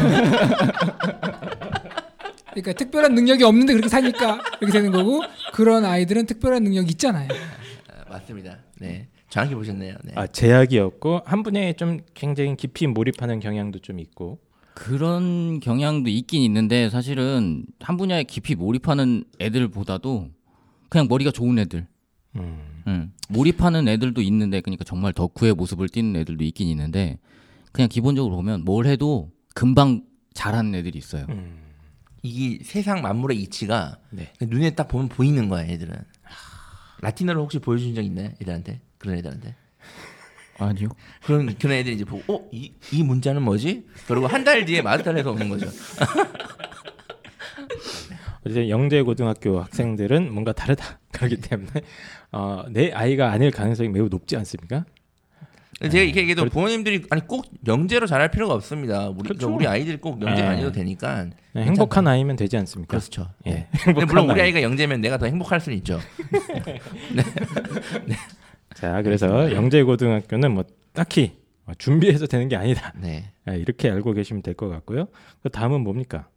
[2.52, 5.22] 그러니까 특별한 능력이 없는데 그렇게 사니까 이렇게 되는 거고
[5.54, 7.28] 그런 아이들은 특별한 능력이 있잖아요.
[7.90, 8.58] 아, 맞습니다.
[8.80, 9.96] 네, 정확히 보셨네요.
[10.04, 10.14] 네.
[10.16, 14.40] 아, 제약이 없고 한 분야에 좀 굉장히 깊이 몰입하는 경향도 좀 있고.
[14.74, 20.28] 그런 경향도 있긴 있는데 사실은 한 분야에 깊이 몰입하는 애들보다도
[20.90, 21.88] 그냥 머리가 좋은 애들,
[22.36, 22.84] 음.
[22.88, 23.12] 응.
[23.30, 27.18] 몰입하는 애들도 있는데 그러니까 정말 덕후의 모습을 띠는 애들도 있긴 있는데
[27.72, 31.26] 그냥 기본적으로 보면 뭘 해도 금방 잘하는 애들이 있어요.
[31.30, 31.64] 음.
[32.22, 34.32] 이게 세상 만물의 이치가 네.
[34.42, 35.94] 눈에 딱 보면 보이는 거야, 애들은.
[37.02, 38.82] 라틴어를 혹시 보여준 적 있나요, 애들한테?
[38.98, 39.56] 그런 애들한테?
[40.58, 40.90] 아니요.
[41.24, 43.86] 그런 그런 애들이 이제 보고, 어, 이, 이 문자는 뭐지?
[44.08, 45.68] 그리고 한 달 뒤에 마스터에서 오는 거죠.
[48.46, 51.00] 어쨌든 영재 고등학교 학생들은 뭔가 다르다.
[51.12, 51.72] 그렇기 때문에
[52.32, 54.86] 어, 내 아이가 아닐 가능성이 매우 높지 않습니까?
[55.82, 59.10] 제가 이렇게 얘기해도 부모님들이 아니 꼭 명제로 잘할 필요가 없습니다.
[59.10, 59.54] 우리 그렇죠.
[59.54, 60.48] 우리 아이들이 꼭 명제 네.
[60.48, 61.28] 아니어도 되니까.
[61.54, 62.98] 네, 행복한 아이면 되지 않습니까?
[62.98, 63.28] 그렇죠.
[63.48, 63.52] 예.
[63.52, 63.68] 예.
[63.86, 64.46] 행복한 물론 우리 아이.
[64.48, 66.00] 아이가 영재면 내가 더 행복할 수는 있죠.
[68.76, 71.34] 자, 그래서 영재 고등학교는 뭐 딱히
[71.78, 72.94] 준비해서 되는 게 아니다.
[72.96, 73.32] 네.
[73.46, 75.08] 아, 이렇게 알고 계시면 될 것 같고요.
[75.44, 76.30] 그 다음은 뭡니까?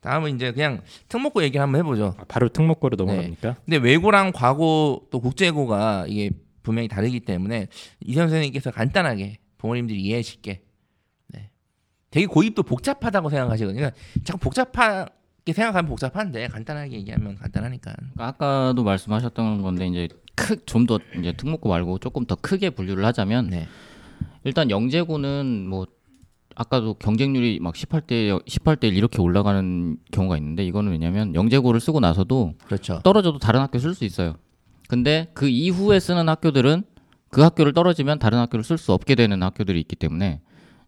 [0.00, 2.14] 다음은 이제 그냥 특목고 얘기를 한번 해보죠.
[2.18, 3.56] 아, 바로 특목고로 넘어갑니까?
[3.64, 6.30] 근데 외고랑 과고 또 국제고가 이게
[6.62, 7.68] 분명히 다르기 때문에
[8.00, 10.62] 이선 선생님께서 간단하게 부모님들이 이해 쉽게
[11.28, 11.50] 네.
[12.10, 13.76] 되게 고입도 복잡하다고 생각하시거든요.
[13.76, 17.94] 그러니까 자꾸 복잡하게 생각하면 복잡한데 간단하게 얘기하면 간단하니까.
[18.18, 20.08] 아까도 말씀하셨던 건데 이제
[20.66, 23.66] 좀 더 이제 특목고 말고 조금 더 크게 분류를 하자면 네.
[24.44, 25.86] 일단 영재고는 뭐
[26.58, 32.54] 아까도 경쟁률이 막 18대 18대 1 이렇게 올라가는 경우가 있는데 이거는 왜냐면 영재고를 쓰고 나서도
[32.66, 33.00] 그렇죠.
[33.04, 34.34] 떨어져도 다른 학교 쓸 수 있어요.
[34.88, 36.82] 근데 그 이후에 쓰는 학교들은
[37.30, 40.40] 그 학교를 떨어지면 다른 학교를 쓸 수 없게 되는 학교들이 있기 때문에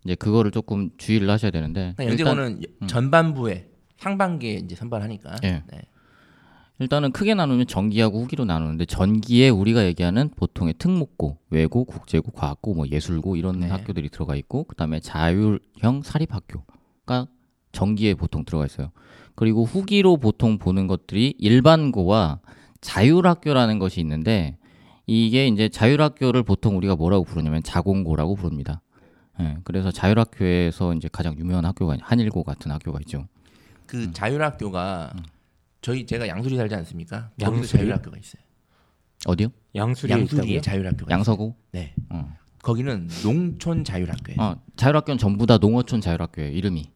[0.05, 5.37] 이제 그거를 조금 주의를 하셔야 되는데 그러니까 영재고는 전반부에 상반기에 이제 선발하니까.
[5.45, 5.63] 예.
[5.71, 5.83] 네.
[6.81, 12.89] 일단은 크게 나누면 전기하고 후기로 나누는데 전기에 우리가 얘기하는 보통의 특목고, 외고, 국제고, 과학고, 뭐
[12.89, 13.69] 예술고 이런 네.
[13.69, 17.27] 학교들이 들어가 있고 그다음에 자율형 사립학교가
[17.73, 18.93] 전기에 보통 들어가 있어요.
[19.35, 22.41] 그리고 후기로 보통 보는 것들이 일반고와
[22.81, 24.57] 자율학교라는 것이 있는데
[25.07, 28.81] 이게 이제 자율학교를 보통 우리가 뭐라고 부르냐면 자공고라고 부릅니다.
[29.39, 33.27] 예, 그래서 자율학교에서 이제 가장 유명한 학교가 한일고 같은 학교가 있죠.
[33.87, 34.13] 그 음.
[34.13, 35.13] 자율학교가
[35.81, 37.31] 저희 제가 양수리 살지 않습니까?
[37.41, 37.67] 양수리?
[37.67, 38.43] 자율학교가 있어요.
[39.27, 39.49] 어디요?
[39.75, 40.61] 양수리에 양수리에 있다고요?
[40.61, 41.57] 자율학교가 양서고?
[41.73, 41.85] 있어요.
[41.85, 41.95] 네.
[42.11, 42.37] 어.
[42.63, 44.41] 거기는 농촌 자율학교예요.
[44.41, 46.53] 어, 자율학교는 전부 다 농어촌 자율학교예요.
[46.53, 46.91] 이름이.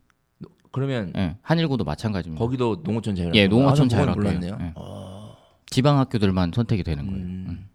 [0.72, 2.44] 그러면 예, 한일고도 마찬가지입니다.
[2.44, 3.38] 거기도 농어촌 자율학교.
[3.38, 4.38] 예, 농어촌 아, 자율학교예요.
[4.38, 4.58] 몰랐네요.
[4.60, 4.72] 예.
[4.74, 7.24] 어, 지방 학교들만 선택이 되는 거예요.
[7.24, 7.68] 음,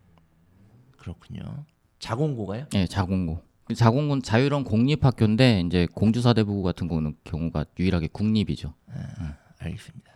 [0.98, 1.66] 그렇군요.
[2.00, 2.66] 자공고가요?
[2.76, 3.42] 예, 자공고.
[3.66, 8.74] 그 자공고는 자율형 공립학교인데 이제 공주사대부 같은 경우는 경우가 유일하게 국립이죠.
[9.60, 10.12] 알겠습니다.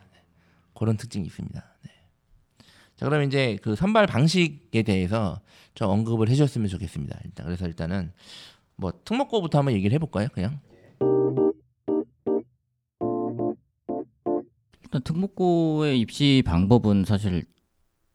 [0.73, 0.79] 네.
[0.79, 1.63] 그런 특징이 있습니다.
[1.83, 1.91] 네.
[2.95, 5.41] 자 그럼 이제 그 선발 방식에 대해서
[5.75, 7.19] 좀 언급을 해주셨으면 좋겠습니다.
[7.25, 8.11] 일단 그래서 일단은
[8.75, 10.27] 뭐 특목고부터 한번 얘기를 해볼까요?
[10.33, 10.59] 그냥
[14.83, 17.45] 일단 특목고의 입시 방법은 사실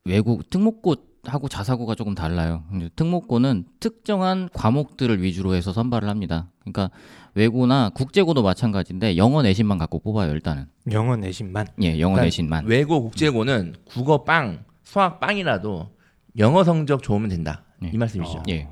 [0.05, 2.65] 외국 특목고 하고 자사고가 조금 달라요.
[2.97, 6.49] 특목고는 특정한 과목들을 위주로 해서 선발을 합니다.
[6.61, 6.91] 그러니까
[7.35, 10.31] 외고나 국제고도 마찬가지인데 영어 내신만 갖고 뽑아요.
[10.33, 11.67] 일단은 영어 내신만.
[11.83, 12.67] 예, 영어 그러니까 내신만.
[12.67, 15.91] 외고 국제고는 국어 빵, 수학 빵이라도
[16.39, 17.63] 영어 성적 좋으면 된다.
[17.81, 17.91] 네.
[17.93, 18.39] 이 말씀이시죠.
[18.39, 18.43] 어.
[18.49, 18.69] 예,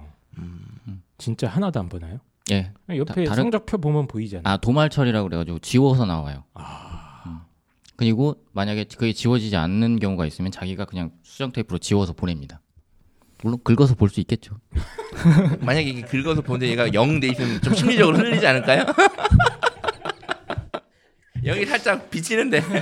[1.18, 2.18] 진짜 하나도 안 보나요?
[2.50, 2.72] 예.
[2.90, 4.42] 옆에 다- 다른- 성적표 보면 보이잖아요.
[4.44, 6.44] 아 도말처리라고 그래가지고 지워서 나와요.
[6.56, 6.62] 음.
[7.96, 12.60] 그리고 만약에 그게 지워지지 않는 경우가 있으면 자기가 그냥 수정 테이프로 지워서 보냅니다.
[13.42, 14.58] 물론 긁어서 볼 수 있겠죠.
[15.60, 18.84] 만약에 이게 긁어서 보는데 얘가 0 돼 있으면 좀 심리적으로 흘리지 않을까요?
[21.44, 22.60] 여기 살짝 비치는데.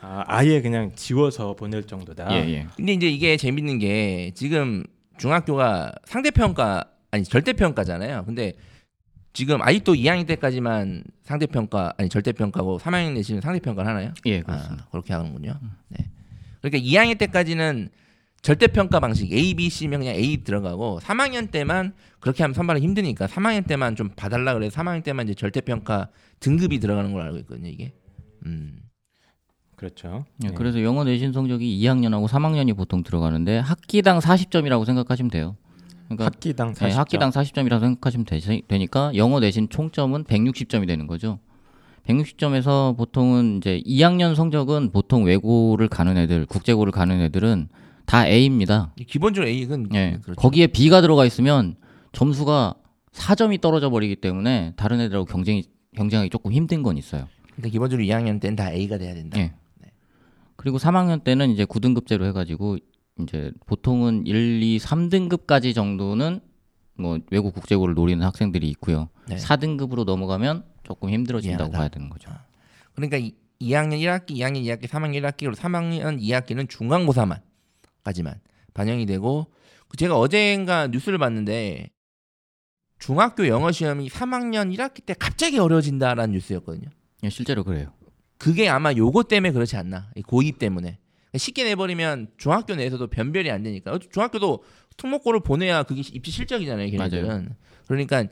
[0.00, 2.28] 아, 아예 그냥 지워서 보낼 정도다.
[2.32, 2.66] 예, 예.
[2.76, 4.84] 근데 이제 이게 재밌는 게 지금
[5.18, 8.24] 중학교가 상대평가 아니 절대평가잖아요.
[8.24, 8.54] 근데
[9.34, 14.14] 지금 아직도 2학년 때까지만 상대평가 아니 절대평가고 3학년 내시는 상대평가를 하나요?
[14.26, 14.84] 예, 그렇습니다.
[14.84, 15.58] 아, 그렇게 하는군요.
[15.88, 16.06] 네.
[16.62, 17.90] 그러니까 2학년 때까지는
[18.42, 23.66] 절대평가 방식 A, B, C면 그냥 A 들어가고 3학년 때만 그렇게 하면 선발이 힘드니까 3학년
[23.66, 27.68] 때만 좀 봐달라 그래서 3학년 때만 이제 절대평가 등급이 들어가는 걸로 알고 있거든요.
[27.68, 27.92] 이게.
[28.46, 28.78] 음.
[29.74, 30.26] 그렇죠.
[30.44, 30.54] 예, 네.
[30.54, 35.56] 그래서 영어 내신 성적이 2학년하고 3학년이 보통 들어가는데 학기당 40점이라고 생각하시면 돼요.
[36.06, 36.88] 그러니까 학기당 40점.
[36.88, 41.38] 네, 학기당 40점이라고 생각하시면 되시, 되니까 영어 내신 총점은 160점이 되는 거죠.
[42.06, 47.68] 160점에서 보통은 이제 2학년 성적은 보통 외고를 가는 애들, 국제고를 가는 애들은
[48.04, 48.92] 다 A입니다.
[49.06, 50.18] 기본적으로 A는 예.
[50.22, 50.38] 그렇죠.
[50.38, 51.76] 거기에 B가 들어가 있으면
[52.12, 52.74] 점수가
[53.12, 55.64] 4점이 떨어져 버리기 때문에 다른 애들하고 경쟁이
[55.96, 57.26] 경쟁하기 조금 힘든 건 있어요.
[57.54, 59.38] 근데 기본적으로 2학년 때는 다 A가 돼야 된다.
[59.40, 59.52] 예.
[60.56, 62.78] 그리고 3학년 때는 이제 9등급제로 해가지고
[63.20, 66.40] 이제 보통은 1, 2, 3등급까지 정도는
[66.96, 69.08] 뭐 외국 국제고를 노리는 학생들이 있고요.
[69.28, 69.36] 네.
[69.36, 71.78] 4등급으로 넘어가면 조금 힘들어진다고 미안하다.
[71.78, 72.30] 봐야 되는 거죠.
[72.94, 78.40] 그러니까 이, 2학년 1학기, 2학년 2학기, 3학년 1학기, 그리고 3학년 2학기는 중간고사만까지만
[78.74, 79.46] 반영이 되고
[79.88, 81.90] 그 제가 어젠가 뉴스를 봤는데
[82.98, 86.88] 중학교 영어 시험이 3학년 1학기 때 갑자기 어려워진다라는 뉴스였거든요.
[87.22, 87.92] 예, 실제로 그래요.
[88.38, 90.98] 그게 아마 요거 때문에 그렇지 않나 이 고입 때문에
[91.36, 94.62] 쉽게 내버리면 중학교 내에서도 변별이 안 되니까 어, 중학교도
[94.96, 97.54] 특목고를 보내야 그게 입시 실적이잖아요 걔네들은
[97.88, 98.24] 그러니까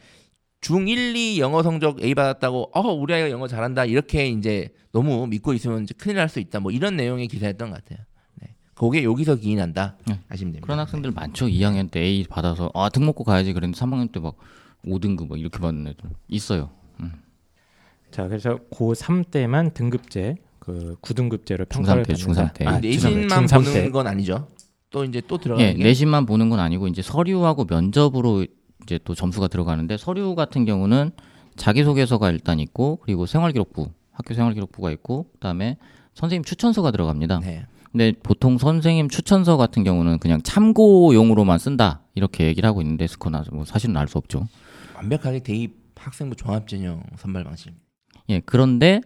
[0.61, 5.53] 중1, 2 영어 성적 A 받았다고 어 우리 아이가 영어 잘한다 이렇게 이제 너무 믿고
[5.55, 8.05] 있으면 이제 큰일 날 수 있다 뭐 이런 내용의 기사였던 것 같아요
[8.41, 8.55] 네.
[8.75, 10.21] 그게 여기서 기인한다 네.
[10.29, 11.47] 하시면 됩니다 그런 학생들 많죠.
[11.47, 14.37] 2학년 때 A 받아서 아 특목고 가야지 그랬는데 3학년 때 막
[14.85, 16.71] 5등급 막 이렇게 받는 애들 있어요.
[18.11, 22.53] 자, 그래서 고3 때만 등급제 그 9등급제로 평가를 중3 때, 받는다.
[22.53, 22.67] 중3 때.
[22.67, 23.91] 아, 내신만 중3 보는 때.
[23.91, 24.47] 건 아니죠
[24.91, 28.47] 또 이제 또 들어가는 예, 게 내신만 보는 건 아니고 이제 서류하고 면접으로
[28.85, 31.11] 이제 또 점수가 들어가는데 서류 같은 경우는
[31.57, 35.79] 자기소개서가 일단 있고 그리고 생활기록부, 학교 생활기록부가 있고 그다음에
[36.15, 37.41] 선생님 추천서가 들어갑니다.
[37.41, 37.67] 네.
[37.91, 43.65] 근데 보통 선생님 추천서 같은 경우는 그냥 참고용으로만 쓴다 이렇게 얘기를 하고 있는데 스코나 뭐
[43.65, 44.47] 사실은 알 수 없죠.
[44.95, 47.73] 완벽하게 대입 학생부 종합전형 선발 방식
[48.29, 49.01] 예, 그런데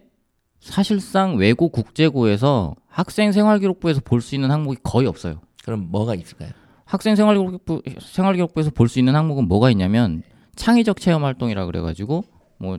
[0.59, 5.41] 사실상 외고 국제고에서 학생 생활기록부에서 볼 수 있는 항목이 거의 없어요.
[5.63, 6.49] 그럼 뭐가 있을까요?
[6.85, 10.23] 학생 생활기록부 생활기록부에서 볼 수 있는 항목은 뭐가 있냐면
[10.55, 12.23] 창의적 체험 활동이라 그래가지고
[12.57, 12.77] 뭐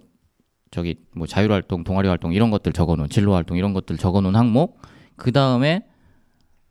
[0.70, 4.80] 저기 뭐 자율 활동, 동아리 활동 이런 것들 적어놓은 진로 활동 이런 것들 적어놓은 항목
[5.16, 5.84] 그 다음에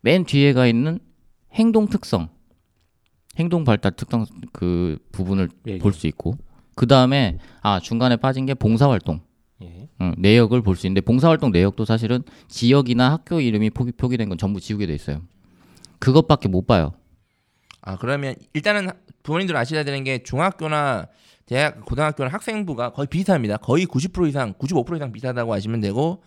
[0.02, 0.98] 맨 뒤에가 있는
[1.54, 2.28] 행동 특성,
[3.38, 5.78] 행동 발달 특성 그 부분을 예, 예.
[5.78, 6.34] 볼수 있고
[6.74, 9.20] 그 다음에 아 중간에 빠진 게 봉사 활동.
[9.62, 9.88] 예.
[10.00, 14.60] 응, 내역을 볼 수 있는데 봉사활동 내역도 사실은 지역이나 학교 이름이 표기, 표기된 건 전부
[14.60, 15.22] 지우게 돼 있어요.
[15.98, 16.92] 그것밖에 못 봐요.
[17.80, 18.90] 아 그러면 일단은
[19.22, 21.08] 부모님들 아셔야 되는 게 중학교나
[21.46, 23.56] 대학, 고등학교나 학생부가 거의 비슷합니다.
[23.56, 26.22] 거의 90% 이상, 95% 이상 비슷하다고 하시면 되고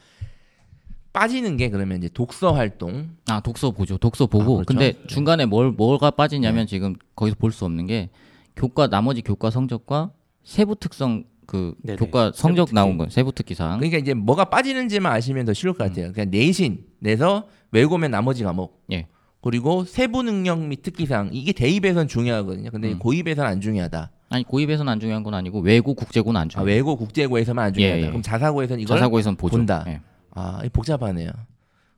[1.14, 3.10] 빠지는 게 그러면 이제 독서 활동.
[3.28, 3.98] 아 독서 보죠.
[3.98, 4.62] 독서 보고.
[4.62, 4.66] 아, 그렇죠.
[4.66, 5.08] 근데 네.
[5.08, 8.10] 중간에 뭘 뭐가 빠지냐면 지금 거기서 볼 수 없는 게
[8.56, 10.12] 교과 나머지 교과 성적과
[10.44, 11.98] 세부 특성 그 네네.
[11.98, 12.98] 교과 성적 세부 나온 특기.
[13.04, 13.78] 거 세부 특기상.
[13.78, 16.14] 그러니까 이제 뭐가 빠지는지만 아시면 더 쉬울 것 같아요.
[16.14, 18.82] 그냥 내신 내서 외고면 나머지 과목.
[18.94, 19.08] 예.
[19.42, 22.72] 그리고 세부 능력 및 특기상 이게 대입에선 중요하거든요.
[22.72, 23.00] 근데 음.
[23.00, 24.12] 고입에선 안 중요하다.
[24.30, 26.74] 아니 고입에서는 안 중요한 건 아니고 외고 국제고는 안 아, 중요해요.
[26.74, 27.98] 외고 국제고에서만 안 중요하다.
[28.00, 28.08] 예, 예.
[28.08, 29.58] 그럼 자사고에선 이걸 자사고에서는 보죠.
[29.58, 29.84] 본다.
[29.88, 30.00] 예.
[30.34, 31.32] 아, 복잡하네요.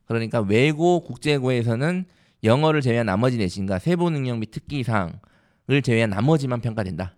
[0.08, 2.06] 그러니까 외고 국제고에서는
[2.44, 5.14] 영어를 제외한 나머지 내신과 세부 능력 및 특기상을
[5.84, 7.14] 제외한 나머지만 평가된다.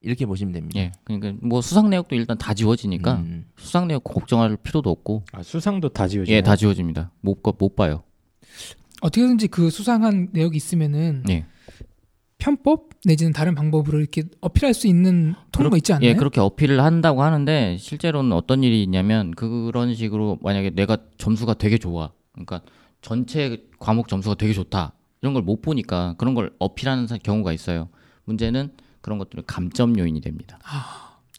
[0.00, 0.78] 이렇게 보시면 됩니다.
[0.80, 0.92] 예.
[1.04, 3.46] 그러니까 뭐 수상 내역도 일단 다 지워지니까 음.
[3.56, 6.36] 수상 내역 걱정할 필요도 없고 아, 수상도 다 지워지나요?
[6.36, 7.10] 예, 다 지워집니다.
[7.20, 8.02] 못, 거- 못 봐요.
[9.00, 11.46] 어떻게든지 그 수상한 내역이 있으면은 예.
[12.38, 16.08] 편법 내지는 다른 방법으로 이렇게 어필할 수 있는 통로가 있지 않나요?
[16.10, 21.78] 예, 그렇게 어필을 한다고 하는데 실제로는 어떤 일이 있냐면 그런 식으로 만약에 내가 점수가 되게
[21.78, 22.12] 좋아.
[22.32, 22.62] 그러니까
[23.02, 24.92] 전체 과목 점수가 되게 좋다.
[25.20, 27.88] 이런 걸 못 보니까 그런 걸 어필하는 사- 경우가 있어요.
[28.24, 28.70] 문제는
[29.08, 30.58] 그런 것들은 감점 요인이 됩니다.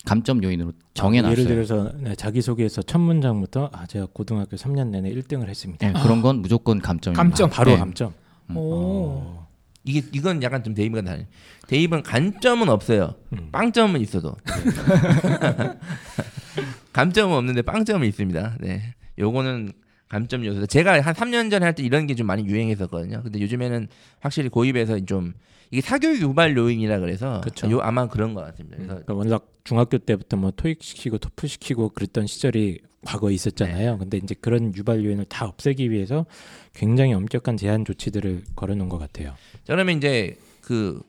[0.05, 1.31] 감점 요인으로 정해놨어요.
[1.31, 5.87] 예를 들어서 네, 자기소개에서 첫 문장부터 아 제가 고등학교 3년 내내 1등을 했습니다.
[5.87, 7.21] 예, 그런 건 무조건 감점입니다.
[7.21, 7.49] 감점.
[7.51, 7.77] 바로 예.
[7.77, 8.11] 감점.
[8.55, 8.57] 오.
[8.57, 9.47] 어.
[9.83, 11.25] 이게 이건 약간 좀 대입과 다르.
[11.67, 13.13] 대입은 감점은 없어요.
[13.33, 13.49] 음.
[13.51, 14.35] 빵점은 있어도.
[16.93, 18.57] 감점은 없는데 빵점은 있습니다.
[18.61, 18.95] 네.
[19.19, 19.73] 요거는
[20.09, 20.65] 감점 요소.
[20.65, 23.21] 제가 한 3년 전에 할 때 이런 게 좀 많이 유행했었거든요.
[23.21, 23.87] 근데 요즘에는
[24.21, 25.33] 확실히 고입에서 좀
[25.71, 27.69] 이게 사교육 유발 요인이라 그래서 그쵸.
[27.69, 28.77] 요 아마 그런 것 같습니다.
[28.77, 33.97] 그래서 그러니까 워낙 중학교 때부터 뭐 토익 시키고 토플 시키고 그랬던 시절이 과거에 있었잖아요.
[33.97, 36.25] 근데 이제 그런 유발 요인을 다 없애기 위해서
[36.73, 39.35] 굉장히 엄격한 제한 조치들을 걸어놓은 것 같아요.
[39.63, 41.01] 자, 그러면 이제 그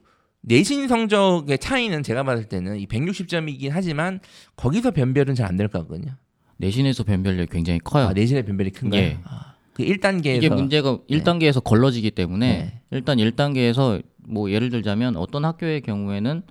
[0.43, 4.21] 내신 성적의 차이는 제가 봤을 때는 이 160점이긴 하지만
[4.57, 6.15] 거기서 변별은 잘 안될것 같거든요.
[6.59, 8.09] 내신에서 변별력이 굉장히 커요.
[8.09, 9.01] 아, 내신의 변별이 큰가요?
[9.01, 9.19] 예.
[9.25, 12.83] 아, 그 1단계에서 이게 문제가 1단계에서 걸러지기 때문에 네.
[12.91, 16.43] 일단 1단계에서 뭐 예를 들자면 어떤 학교의 경우에는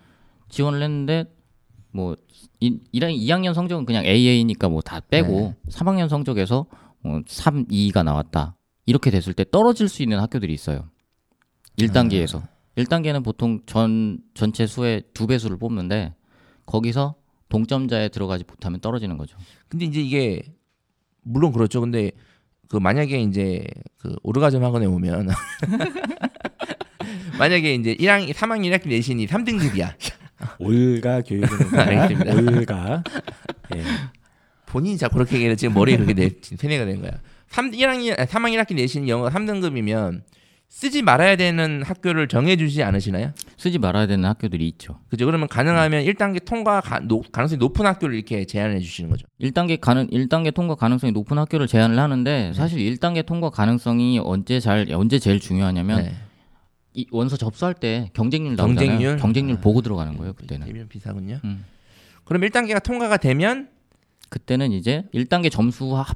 [0.49, 1.25] 지원을 했는데
[1.91, 2.15] 뭐
[2.59, 6.65] 1, 2학년 성적은 그냥 AA니까 뭐 다 빼고 3학년 성적에서
[7.03, 8.55] 어, 3, 2가 나왔다.
[8.85, 10.89] 이렇게 됐을 때 떨어질 수 있는 학교들이 있어요.
[11.77, 12.41] 1단계에서.
[12.77, 16.13] 1단계는 보통 전 전체 수의 두 배수를 뽑는데
[16.65, 17.15] 거기서
[17.49, 19.37] 동점자에 들어가지 못하면 떨어지는 거죠.
[19.67, 20.43] 근데 이제 이게
[21.21, 21.81] 물론 그렇죠.
[21.81, 22.11] 근데
[22.69, 23.65] 그 만약에 이제
[23.97, 25.29] 그 오르가즘 학원에 오면
[27.39, 29.93] 만약에 이제 1학 3학년 1학기 내신이 3등급이야.
[30.59, 32.33] 올가 교육입니다.
[32.33, 33.03] 올가.
[33.75, 33.83] 예.
[34.67, 37.11] 본인이 자꾸 그렇게 얘기해서 지금 머리에 그렇게 내, 세뇌가 된 거야.
[37.47, 40.21] 3 1학년 3학년 1학기 내신 영어가 3등급이면
[40.69, 43.33] 쓰지 말아야 되는 학교를 정해 주지 않으시나요?
[43.57, 44.99] 쓰지 말아야 되는 학교들이 있죠.
[45.09, 45.25] 그죠?
[45.25, 49.25] 그러면 가능하면 1단계 통과 가, 노, 가능성이 높은 학교를 이렇게 제안해 주시는 거죠.
[49.41, 54.85] 1단계 가능 1단계 통과 가능성이 높은 학교를 제안을 하는데 사실 1단계 통과 가능성이 언제 잘
[54.93, 56.13] 언제 제일 중요하냐면 네.
[56.93, 58.75] 이 원서 접수할 때 경쟁률 나오잖아요.
[58.75, 59.17] 경쟁률?
[59.17, 60.67] 경쟁률 아, 보고 들어가는 거예요, 그때는.
[60.67, 61.39] 대비는 비슷하군요.
[61.43, 61.65] 음.
[62.25, 63.69] 그럼 1단계가 통과가 되면
[64.29, 66.15] 그때는 이제 1단계 점수 합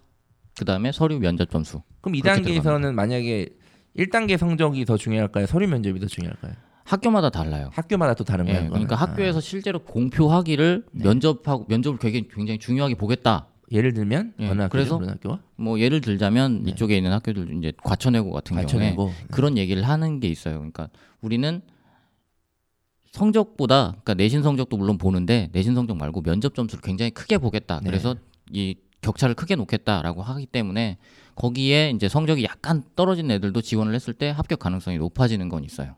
[0.58, 1.82] 그다음에 서류 면접 점수.
[2.02, 3.50] 그럼 그렇게 2단계에서는 만약에
[3.98, 5.46] 1단계 성적이 더 중요할까요?
[5.46, 6.54] 서류 면접이 더 중요할까요?
[6.84, 7.70] 학교마다 달라요.
[7.74, 8.70] 학교마다 또 다른 예, 거예요.
[8.70, 8.96] 그러니까?
[8.96, 11.04] 학교에서 실제로 공표하기를 네.
[11.04, 13.32] 면접하고 면접을 되게 굉장히 중요하게 보겠다.
[13.32, 14.68] 아, 예를 들면 예, 어느?
[14.70, 16.72] 그래서 그런 학교가 뭐 예를 들자면 네.
[16.72, 20.56] 이쪽에 있는 학교들 이제 과천외고 같은 경우에 맞춰내고 그런 얘기를 하는 게 있어요.
[20.56, 20.90] 그러니까
[21.22, 21.62] 우리는
[23.12, 27.80] 성적보다 그러니까 내신 성적도 물론 보는데 내신 성적 말고 면접 점수를 굉장히 크게 보겠다.
[27.80, 27.90] 네.
[27.90, 28.16] 그래서
[28.52, 30.98] 이 격차를 크게 놓겠다라고 하기 때문에
[31.36, 35.96] 거기에 이제 성적이 약간 떨어진 애들도 지원을 했을 때 합격 가능성이 높아지는 건 있어요.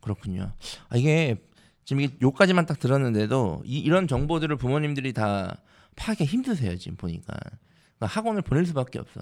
[0.00, 0.52] 그렇군요.
[0.90, 1.36] 아, 이게
[1.84, 5.62] 지금 이게 요까지만 딱 들었는데도 이, 이런 정보들을 부모님들이 다
[5.96, 7.32] 파악하기 힘드세요 지금 보니까
[7.96, 9.20] 그러니까 학원을 보낼 수밖에 없어.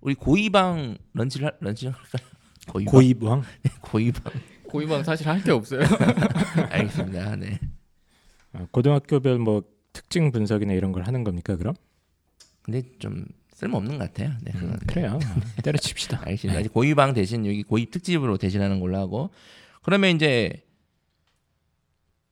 [0.00, 2.28] 우리 고이방 런치를 할- 런치를 할까요?
[2.66, 3.42] 고이방.
[3.80, 4.32] 고이방
[4.68, 5.80] 고위반 사실 할 게 없어요.
[6.70, 7.36] 알겠습니다.
[7.36, 7.60] 네.
[8.54, 11.74] 어, 고등학교별 뭐 특징 분석이나 이런 걸 하는 겁니까 그럼?
[12.62, 14.34] 근데 좀 쓸모 없는 것 같아요.
[14.42, 14.78] 네, 그건.
[14.86, 15.18] 그래요.
[15.62, 16.22] 때려칩시다.
[16.26, 16.68] 알겠습니다.
[16.72, 19.30] 고이방 대신 여기 고입 특집으로 대신하는 걸로 하고
[19.82, 20.64] 그러면 이제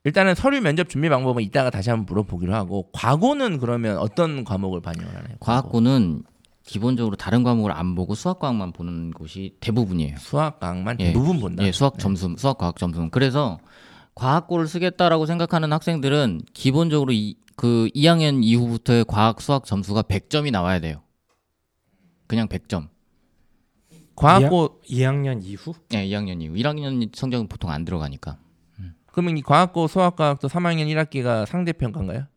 [0.03, 5.15] 일단은 서류 면접 준비 방법은 이따가 다시 한번 물어보기로 하고 과거는 그러면 어떤 과목을 반영을
[5.15, 5.35] 하나요?
[5.39, 6.23] 과학고는
[6.63, 10.17] 기본적으로 다른 과목을 안 보고 수학 과학만 보는 곳이 대부분이에요.
[10.17, 11.07] 수학 과학만 예.
[11.07, 11.63] 대부분 본다.
[11.63, 11.99] 예, 수학 네.
[11.99, 13.09] 점수, 수학 과학 점수.
[13.11, 13.59] 그래서
[14.15, 21.01] 과학고를 쓰겠다라고 생각하는 학생들은 기본적으로 이, 그 2학년 이후부터의 과학 수학 점수가 100점이 나와야 돼요.
[22.27, 22.89] 그냥 100점.
[24.15, 25.73] 과학고 2학 년 이후?
[25.93, 26.53] 예, 2학년 이후.
[26.53, 28.37] 1학년 성적은 보통 안 들어가니까.
[29.07, 32.27] 그러면 이 과학고 수학과학도 3학년 1학기가 상대 평가인가요?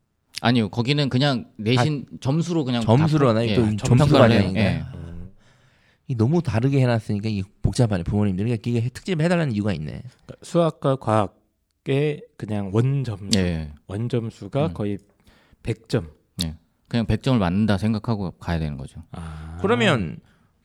[0.41, 0.69] 아니요.
[0.69, 4.41] 거기는 그냥 내신 점수로 그냥 점수로 또 예, 점수 평가를 해요.
[4.43, 4.61] 반영인가?
[4.61, 4.85] 예.
[6.09, 8.45] 이 너무 다르게 해놨으니까 이 복잡하네 부모님들.
[8.45, 10.03] 그러니까 이게 특집 해달라는 이유가 있네.
[10.03, 11.37] 그러니까 수학과 과학
[11.87, 13.73] 의 그냥 원점수, 예.
[13.87, 14.75] 원점수가 음.
[14.75, 14.99] 거의
[15.63, 16.11] 100점.
[16.87, 19.03] 그냥 100점을 맞는다 생각하고 가야 되는 거죠.
[19.11, 19.59] 아.
[19.61, 20.19] 그러면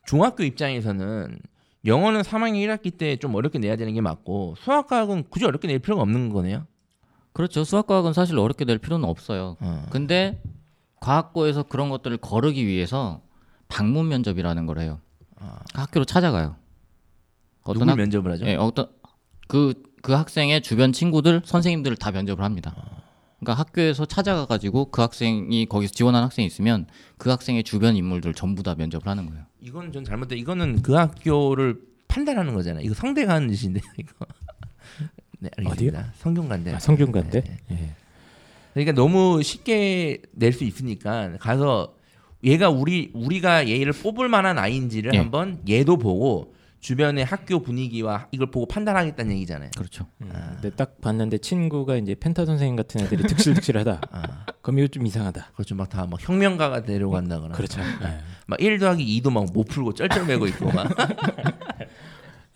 [0.05, 1.39] 중학교 입장에서는
[1.85, 6.01] 영어는 3학년 1학기 때 좀 어렵게 내야 되는 게 맞고 수학과학은 굳이 어렵게 낼 필요가
[6.03, 6.67] 없는 거네요.
[7.33, 7.63] 그렇죠.
[7.63, 9.55] 수학 과학은 사실 어렵게 낼 필요는 없어요.
[9.59, 9.85] 어.
[9.89, 10.41] 근데
[10.99, 13.21] 과학고에서 그런 것들을 거르기 위해서
[13.69, 14.99] 방문 면접이라는 걸 해요.
[15.37, 15.59] 아.
[15.73, 16.57] 학교로 찾아가요.
[17.63, 18.45] 어떤 누굴 학, 면접을 하죠?
[18.45, 18.89] 예, 어떤
[19.49, 19.73] 그,
[20.03, 22.75] 그 학생의 주변 친구들, 선생님들을 다 면접을 합니다.
[23.39, 26.85] 그러니까 학교에서 찾아가가지고 그 학생이 거기서 지원한 학생이 있으면
[27.17, 29.43] 그 학생의 주변 인물들 전부 다 면접을 하는 거예요.
[29.59, 30.35] 이건 좀 잘못돼.
[30.37, 32.85] 이거는 그 학교를 판단하는 거잖아요.
[32.85, 33.81] 이거 성대가 하는 짓인데요.
[33.97, 34.11] 이거.
[35.39, 36.13] 네, 알겠습니다.
[36.17, 36.73] 성균관대.
[36.75, 37.41] 아, 성균관대.
[37.41, 37.57] 네.
[37.71, 37.95] 예.
[38.73, 41.95] 그러니까 너무 쉽게 낼 수 있으니까 가서
[42.43, 45.17] 얘가 우리 우리가 얘를 뽑을 만한 아이인지를 예.
[45.17, 49.71] 한번 얘도 보고 주변의 학교 분위기와 이걸 보고 판단하겠다는 얘기잖아요.
[49.77, 50.07] 그렇죠.
[50.21, 54.01] 음, 근데 딱 봤는데 친구가 이제 펜타 선생님 같은 애들이 득실득실하다.
[54.11, 55.51] 아, 그럼 이거 좀 이상하다.
[55.53, 55.75] 그렇죠.
[55.75, 57.55] 막 다 막 혁명가가 데려간다거나.
[57.55, 57.81] 그렇죠.
[57.81, 58.19] 예.
[58.47, 60.87] 막1 더하기 2도 막 못 풀고 쩔쩔매고 있고 막.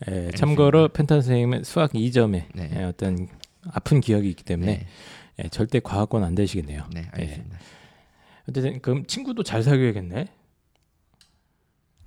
[0.10, 2.70] 예, 참고로 펜타 선생님은 수학 2점에 네.
[2.78, 3.28] 예, 어떤
[3.72, 4.88] 아픈 기억이 있기 때문에 네.
[5.44, 6.86] 예, 절대 과학권 안 되시겠네요.
[6.94, 7.58] 네, 알겠습니다.
[8.50, 10.28] 어쨌든 그럼 친구도 잘 사귀어야겠네.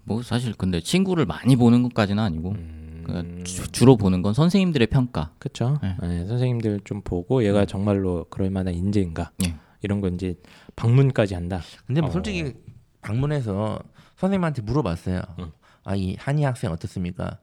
[0.06, 4.86] 뭐 사실 근데 친구를 많이 보는 것까지는 아니고 음, 그러니까 주, 주로 보는 건 선생님들의
[4.86, 5.32] 평가.
[5.38, 5.78] 그렇죠.
[5.82, 5.96] 네.
[6.04, 9.54] 예, 선생님들 좀 보고 얘가 정말로 그럴 만한 인재인가 예.
[9.82, 10.36] 이런 건 이제
[10.76, 11.60] 방문까지 한다.
[11.86, 12.12] 근데 뭐 어.
[12.12, 12.54] 솔직히
[13.02, 13.80] 방문해서
[14.16, 15.20] 선생님한테 물어봤어요.
[15.40, 15.52] 응.
[15.84, 17.38] 아, 이 한이 학생 어떻습니까?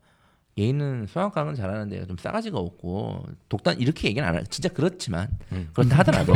[0.57, 4.45] 얘는 수학 강은 잘하는데 좀 싸가지가 없고 독단 이렇게 얘기는 안 할.
[4.47, 5.69] 진짜 그렇지만 음.
[5.73, 6.33] 그렇다 하더라도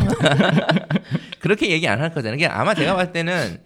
[1.40, 2.48] 그렇게 얘기 안 할 거잖아요.
[2.50, 3.58] 아마 제가 봤을 때는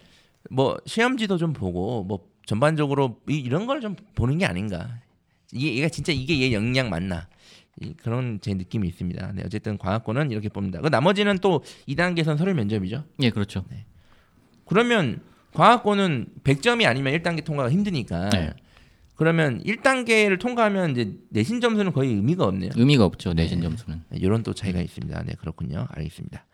[0.50, 4.98] 뭐 시험지도 좀 보고 뭐 전반적으로 이, 이런 걸 좀 보는 게 아닌가.
[5.52, 7.28] 이게 얘가 진짜 이게 얘 역량 맞나?
[7.80, 9.32] 이- 그런 제 느낌이 있습니다.
[9.32, 10.80] 네, 어쨌든 과학고는 이렇게 봅니다.
[10.80, 13.04] 그 나머지는 또 2단계선 서류 면접이죠.
[13.20, 13.64] 예, 그렇죠.
[14.66, 15.20] 그러면
[15.54, 18.52] 과학고는 100점이 아니면 1단계 통과가 힘드니까 네.
[19.16, 22.70] 그러면 1단계를 통과하면 이제 내신 점수는 거의 의미가 없네요.
[22.74, 24.02] 의미가 없죠 내신 점수는.
[24.12, 25.22] 이런 또 차이가 있습니다.
[25.24, 25.86] 네, 그렇군요.
[25.90, 26.46] 알겠습니다.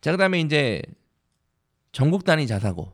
[0.00, 0.82] 자, 그다음에 이제
[1.92, 2.92] 전국 단위 자사고,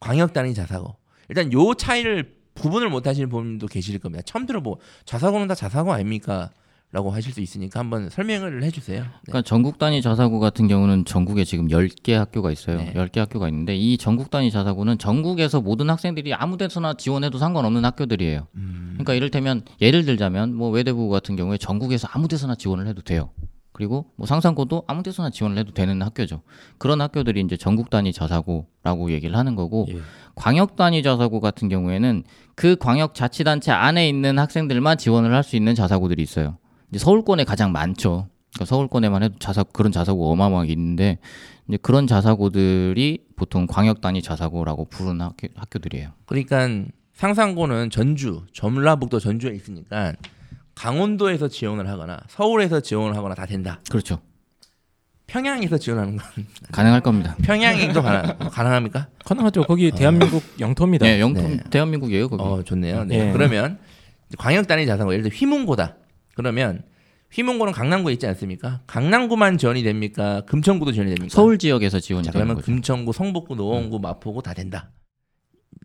[0.00, 0.96] 광역 단위 자사고.
[1.28, 4.22] 일단 요 차이를 구분을 못 하시는 분도 계실 겁니다.
[4.26, 6.50] 처음 들어보 자사고는 다 자사고 아닙니까?
[6.90, 9.02] 라고 하실 수 있으니까 한번 설명을 해 주세요.
[9.02, 9.08] 네.
[9.26, 12.78] 그러니까 전국 단위 자사고 같은 경우는 전국에 지금 10개 학교가 있어요.
[12.78, 12.94] 네.
[12.94, 18.46] 10개 학교가 있는데 이 전국 단위 자사고는 전국에서 모든 학생들이 아무 데서나 지원해도 상관없는 학교들이에요.
[18.54, 23.32] 음, 그러니까 이를테면 예를 들자면 뭐 외대부 같은 경우에 전국에서 아무 데서나 지원을 해도 돼요.
[23.78, 26.42] 그리고 뭐 상상고도 아무 데서나 지원을 해도 되는 학교죠.
[26.78, 30.00] 그런 학교들이 이제 전국 단위 자사고라고 얘기를 하는 거고 예.
[30.34, 32.24] 광역 단위 자사고 같은 경우에는
[32.56, 36.58] 그 광역 자치단체 안에 있는 학생들만 지원을 할 수 있는 자사고들이 있어요.
[36.90, 38.26] 이제 서울권에 가장 많죠.
[38.52, 41.18] 그러니까 서울권에만 해도 자사 그런 자사고 어마어마하게 있는데
[41.68, 46.10] 이제 그런 자사고들이 보통 광역 단위 자사고라고 부르는 학교, 학교들이에요.
[46.26, 46.68] 그러니까
[47.14, 50.14] 상상고는 전주, 전라북도 전주에 있으니까
[50.78, 53.80] 강원도에서 지원을 하거나 서울에서 지원을 하거나 다 된다.
[53.90, 54.20] 그렇죠.
[55.26, 56.26] 평양에서 지원하는 건
[56.72, 57.36] 가능할 겁니다.
[57.42, 59.08] 평양에도 가능, 가능합니까?
[59.24, 59.64] 가능하죠.
[59.64, 61.04] 거기 대한민국 영토입니다.
[61.04, 61.58] 네, 영토 네.
[61.70, 62.42] 대한민국이에요, 거기.
[62.42, 63.04] 어 좋네요.
[63.04, 63.28] 네.
[63.28, 63.32] 예.
[63.32, 63.78] 그러면
[64.38, 65.96] 광역 단위 자산고 예를 들어 휘문고다.
[66.34, 66.84] 그러면
[67.32, 68.80] 휘문고는 강남구에 있지 않습니까?
[68.86, 70.42] 강남구만 지원이 됩니까?
[70.46, 71.34] 금천구도 지원이 됩니까?
[71.34, 72.66] 서울 지역에서 지원이 자, 그러면 거죠.
[72.66, 74.92] 금천구, 성북구, 노원구, 마포구 다 된다.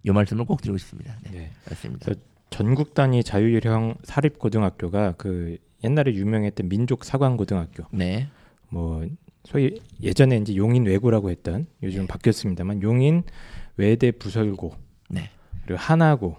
[0.06, 1.18] 이 말씀을 꼭 드리고 싶습니다.
[1.24, 1.52] 네, 네.
[1.68, 2.14] 맞습니다.
[2.54, 8.28] 그- 전국 단위 자율형 사립 고등학교가 그 옛날에 유명했던 민족 사관 고등학교 네,
[8.70, 9.06] 뭐
[9.44, 13.24] 소위 예전에 이제 용인 외고라고 했던 요즘 은 바뀌었습니다만 용인
[13.76, 14.74] 외대 부설고
[15.10, 15.30] 네.
[15.66, 16.38] 그리고 하나고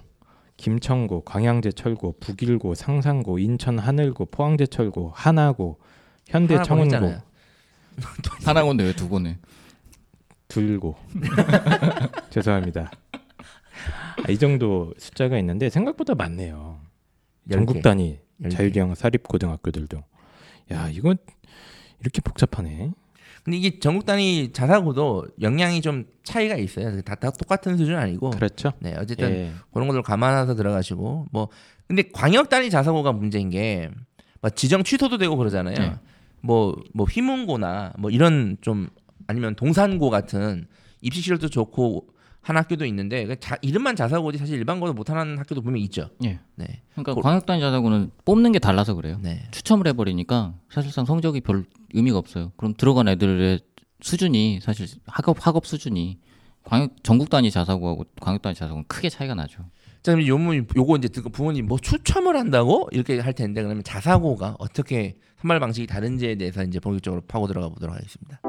[0.57, 5.79] 김천고 광양제 철고 북일고 상상고 인천 하늘고 포항제 철고 하나고
[6.27, 7.15] 현대 청운고.
[8.45, 9.39] 하나건데 왜두 번에?
[10.49, 10.97] 둘고
[12.31, 12.91] 죄송합니다.
[14.23, 16.81] 아, 이 정도 숫자가 있는데 생각보다 많네요.
[17.51, 17.81] 열 전국 개.
[17.81, 18.19] 단위.
[18.51, 20.03] 자율형 사립 고등학교들도
[20.73, 21.17] 야 이건
[22.01, 22.91] 이렇게 복잡하네.
[23.45, 27.01] 근데 이게 전국 단위 자사고도 역량이 좀 차이가 있어요.
[27.03, 28.31] 다, 다 똑같은 수준 은 아니고.
[28.31, 28.73] 그렇죠.
[28.81, 29.53] 네, 어쨌든 예.
[29.73, 31.49] 그런 것들 감안해서 들어가시고 뭐
[31.87, 33.91] 근데 광역 단위 자사고가 문제인 게
[34.45, 35.75] 막 지정 취소도 되고 그러잖아요.
[35.75, 35.95] 네.
[36.43, 38.91] 뭐뭐 휘문고나 뭐 이런 좀
[39.27, 40.67] 아니면 동산고 같은
[41.01, 42.09] 입시 시설도 좋고
[42.45, 46.11] 한 학교도 있는데 그 자, 이름만 자사고지 사실 일반고도 못하는 학교도 분명 히 있죠.
[46.25, 46.39] 예.
[46.57, 49.19] 네, 그러니까 고- 광역 단위 자사고는 뽑는 게 달라서 그래요.
[49.23, 51.65] 네, 추첨을 해버리니까 사실상 성적이 별
[51.95, 52.53] 의미가 없어요.
[52.57, 53.61] 그럼 들어간 애들의
[54.03, 56.19] 수준이 사실 학업 학업 수준이
[56.65, 59.63] 광역 전국 단위 자사고하고 광역 단위 자사고는 크게 차이가 나죠.
[60.03, 64.57] 자 그럼 요문 요거 이제 듣고 부모님 뭐 추첨을 한다고 이렇게 할 텐데 그러면 자사고가
[64.59, 68.41] 어떻게 선발 방식이 다른지에 대해서 이제 본격적으로 파고 들어가 보도록 하겠습니다.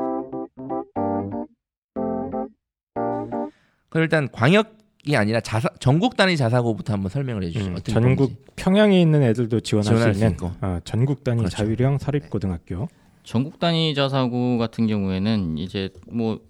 [3.95, 7.71] 그럼 일단 광역이 아니라 자사 전국 단위 자사고부터 한번 설명을 해주시죠.
[7.71, 8.35] 음, 어떤 전국 건지.
[8.57, 10.51] 평양에 있는 애들도 지원할 지원할 수수 있는 있고.
[10.59, 11.55] 어, 전국 단위 그렇죠.
[11.55, 12.89] 자율형 사립 고등학교.
[13.23, 16.41] 전국 단위 자사고 같은 경우에는 이제 뭐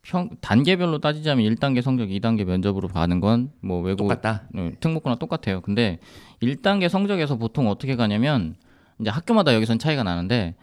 [0.00, 4.44] 평, 단계별로 따지자면 1단계 성적, 2단계 면접으로 가는 건 뭐 외고 똑같다.
[4.54, 5.60] 네, 특목고나 똑같아요.
[5.60, 5.98] 근데
[6.42, 8.56] 1단계 성적에서 보통 어떻게 가냐면
[9.00, 10.54] 이제 학교마다 여기선 차이가 나는데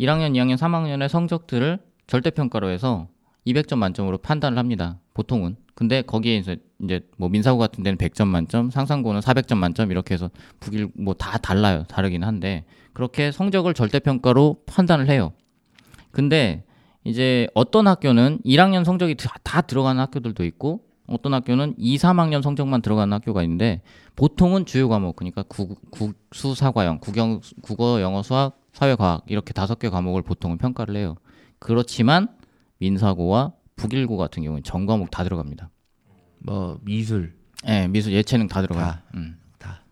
[0.00, 3.08] 1학년, 2학년, 3학년의 성적들을 절대 평가로 해서
[3.46, 4.98] 200점 만점으로 판단을 합니다.
[5.12, 5.56] 보통은.
[5.74, 10.30] 근데 거기에 이제 이제 뭐 민사고 같은 데는 100점 만점, 상상고는 400점 만점 이렇게 해서
[10.60, 11.84] 북일 뭐 다 달라요.
[11.88, 15.32] 다르긴 한데 그렇게 성적을 절대 평가로 판단을 해요.
[16.10, 16.64] 근데
[17.04, 22.80] 이제 어떤 학교는 1학년 성적이 다, 다 들어가는 학교들도 있고 어떤 학교는 2, 3학년 성적만
[22.82, 23.82] 들어가는 학교가 있는데
[24.14, 29.78] 보통은 주요 과목 그러니까 국, 국수 사과형, 국영 국어, 영어, 수학, 사회 과학 이렇게 다섯
[29.78, 31.16] 개 과목을 보통은 평가를 해요.
[31.58, 32.28] 그렇지만
[32.78, 35.70] 민사고와 북일고 같은 경우는 전 과목 다 들어갑니다.
[36.38, 37.34] 뭐 미술
[37.66, 38.86] 예, 미술, 예체능 다 들어가요.
[38.86, 39.02] 다.
[39.14, 39.38] 음.
[39.58, 39.82] 다.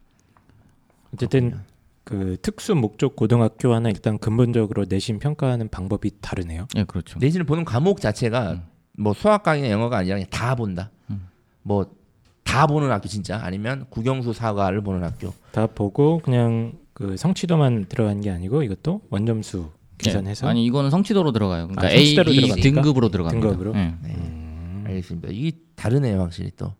[1.14, 1.60] 어쨌든
[2.04, 6.66] 그 특수 목적 고등학교와는 일단 근본적으로 내신 평가하는 방법이 다르네요.
[6.76, 7.18] 예, 그렇죠.
[7.20, 8.62] 내신을 보는 과목 자체가 음.
[8.98, 10.90] 뭐 수학과이나 영어가 아니라 그냥 다 본다.
[11.10, 11.28] 음.
[11.62, 15.32] 뭐다 보는 학교 진짜 아니면 국영수 사과를 보는 학교.
[15.52, 19.79] 다 보고 그냥 그 성취도만 들어간 게 아니고 이것도 원점수 예.
[20.04, 21.68] 계산해서 아니 이거는 성취도로 들어가요.
[21.68, 22.54] 그러니까 아, A, B 들어가니까?
[22.56, 23.46] 등급으로 들어갑니다.
[23.48, 23.72] 등급으로?
[23.78, 23.94] 예.
[24.02, 24.14] 네.
[24.14, 25.28] 음, 알겠습니다.
[25.30, 26.74] 이게 다르네요, 확실히 또.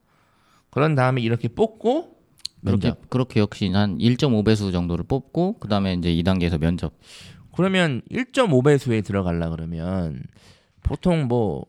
[0.70, 2.16] 그런 다음에 이렇게 뽑고
[2.64, 2.92] 그렇게.
[3.08, 6.92] 그렇게 역시 한 1.5배수 정도를 뽑고 그다음에 이제 2단계에서 면접.
[7.56, 10.22] 그러면 1.5배수에 들어가려 그러면
[10.82, 11.66] 보통 뭐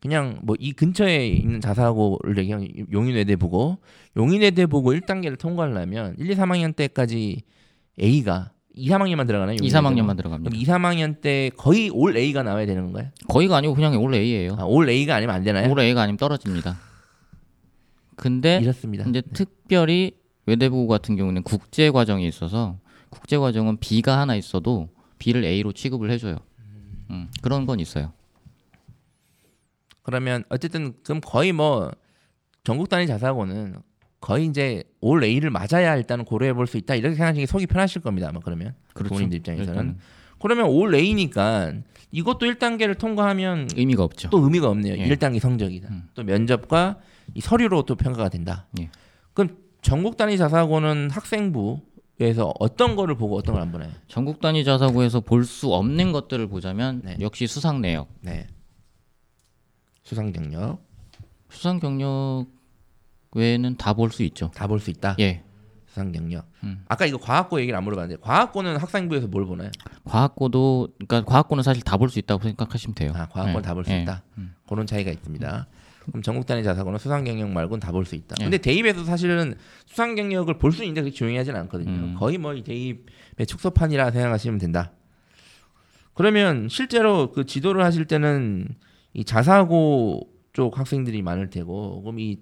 [0.00, 3.78] 그냥 뭐 이 근처에 있는 자사고를 그냥 용인외대 보고
[4.16, 7.42] 용인외대 보고 1단계를 통과하려면 1, 2, 3학년 때까지
[8.00, 9.56] A가 2, 3학년만 들어가나요?
[9.60, 10.50] 2, 3학년만 들어갑니다.
[10.50, 13.10] 그럼 2, 3학년 때 거의 올 A가 나와야 되는 건가요?
[13.28, 14.56] 거의가 아니고 그냥 올 A예요.
[14.58, 15.70] 아, 올 A가 아니면 안 되나요?
[15.70, 16.78] 올 A가 아니면 떨어집니다.
[18.16, 19.04] 근데 이렇습니다.
[19.08, 20.12] 이제 특별히
[20.46, 22.78] 외대부 같은 경우는 국제 과정이 있어서
[23.10, 26.38] 국제 과정은 B가 하나 있어도 B를 A로 취급을 해줘요.
[27.10, 28.12] 음, 그런 건 있어요.
[30.02, 31.90] 그러면 어쨌든 그럼 거의 뭐
[32.64, 33.76] 전국 단위 자사고는
[34.22, 38.00] 거의 이제 올 A를 맞아야 일단은 고려해 볼 수 있다 이렇게 생각하시는 게 속이 편하실
[38.00, 39.98] 겁니다 아마 그러면 부모님들 입장에서는 일단은
[40.40, 41.74] 그러면 올 A니까
[42.10, 44.28] 이것도 1단계를 통과하면 의미가 없죠.
[44.30, 45.08] 또 의미가 없네요 예.
[45.08, 46.08] 1단계 성적이다 음.
[46.14, 46.98] 또 면접과
[47.34, 48.90] 이 서류로 또 평가가 된다 예.
[49.34, 53.90] 그럼 전국 단위 자사고는 학생부에서 어떤 거를 보고 어떤 걸 안 보나요?
[54.06, 57.16] 전국 단위 자사고에서 볼 수 없는 것들을 보자면 네.
[57.20, 58.46] 역시 수상 내역, 네
[60.04, 60.78] 수상 경력
[61.50, 62.46] 수상 경력
[63.34, 64.50] 외에는 다 볼 수 있죠.
[64.54, 65.42] 다 볼 수 있다 예.
[65.86, 66.84] 수상 경력 음.
[66.88, 69.70] 아까 이거 과학고 얘기를 안 물어봤는데 과학고는 학생부에서 뭘 보나요?
[70.04, 73.12] 과학고도 그러니까 과학고는 사실 다 볼 수 있다고 생각하시면 돼요.
[73.14, 74.02] 아, 과학고는 예, 다볼 수 예.
[74.02, 74.22] 있다.
[74.38, 74.54] 음.
[74.66, 75.66] 그런 차이가 있습니다.
[76.06, 78.36] 그럼 전국 단위 자사고는 수상 경력 말고는 다 볼 수 있다.
[78.40, 78.44] 예.
[78.44, 79.54] 근데 대입에서 사실은
[79.86, 81.90] 수상 경력을 볼 수 있는데 그렇게 중요하진 않거든요.
[81.90, 82.16] 음.
[82.18, 84.92] 거의 뭐이 대입의 축소판이라 생각하시면 된다.
[86.14, 88.68] 그러면 실제로 그 지도를 하실 때는
[89.14, 92.38] 이 자사고 쪽 학생들이 많을 테고 그럼 이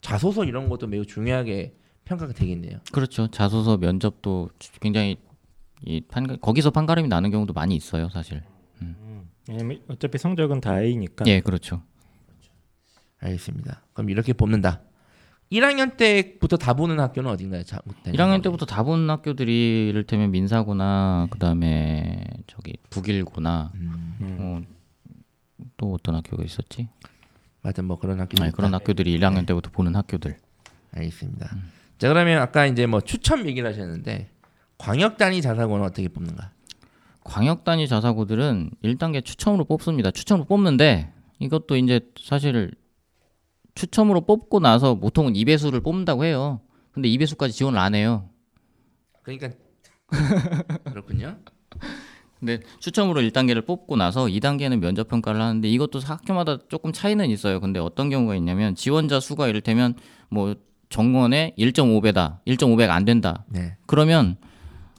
[0.00, 1.74] 자소서 이런 것도 매우 중요하게
[2.04, 2.78] 평가가 되겠네요.
[2.92, 3.28] 그렇죠.
[3.28, 5.16] 자소서 면접도 굉장히
[5.82, 8.42] 이 판, 거기서 판가름이 나는 경우도 많이 있어요, 사실.
[9.48, 11.82] 왜냐면 어차피 성적은 다 A니까 예, 그렇죠.
[13.20, 13.82] 알겠습니다.
[13.92, 14.82] 그럼 이렇게 뽑는다.
[15.50, 17.64] 1학년 때부터 다 보는 학교는 어딘가요?
[17.64, 24.36] 자, 1학년 때부터 다본 학교들이 이를테면 민사고나 그다음에 저기 북일고나 음, 음.
[24.38, 26.88] 어, 또 어떤 학교가 있었지?
[27.62, 30.36] 맞아 뭐 그런 학교 아니, 그런 학교들이 1학년 때부터 보는 학교들.
[30.92, 31.50] 알겠습니다.
[31.98, 34.30] 자 그러면 아까 이제 뭐 추첨 얘기를 하셨는데
[34.78, 36.52] 광역 단위 자사고는 어떻게 뽑는가?
[37.22, 40.10] 광역 단위 자사고들은 1단계 추첨으로 뽑습니다.
[40.10, 42.72] 추첨으로 뽑는데 이것도 이제 사실
[43.74, 46.60] 추첨으로 뽑고 나서 보통은 2배수를 뽑는다고 해요.
[46.92, 48.28] 근데 2배수까지 지원을 안 해요.
[49.22, 49.50] 그러니까
[50.90, 51.36] 그렇군요.
[52.40, 57.60] 근데 추첨으로 1단계를 뽑고 나서 2단계는 면접 평가를 하는데 이것도 학교마다 조금 차이는 있어요.
[57.60, 59.94] 근데 어떤 경우가 있냐면 지원자 수가 이를테면
[60.30, 60.54] 뭐
[60.88, 62.38] 정원의 1.5배다.
[62.46, 63.44] 1.5배가 안 된다.
[63.48, 63.76] 네.
[63.86, 64.36] 그러면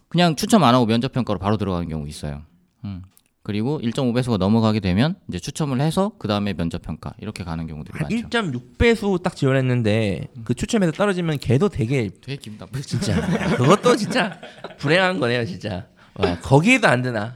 [0.08, 2.44] 그냥 추첨 안 하고 면접 평가로 바로 들어가는 경우 있어요.
[2.86, 3.02] 음.
[3.44, 8.04] 그리고 1.5배수가 넘어가게 되면 이제 추첨을 해서 그 다음에 면접 평가 이렇게 가는 경우들이 한
[8.04, 8.30] 많죠.
[8.30, 12.88] 1.6배수 딱 지원했는데 그 추첨에서 떨어지면 걔도 되게 되게 기분 나쁘지.
[12.88, 13.20] 진짜
[13.58, 14.40] 그것도 진짜
[14.78, 15.88] 불행한 거네요 진짜.
[16.16, 17.36] 와 거기에도 안 되나?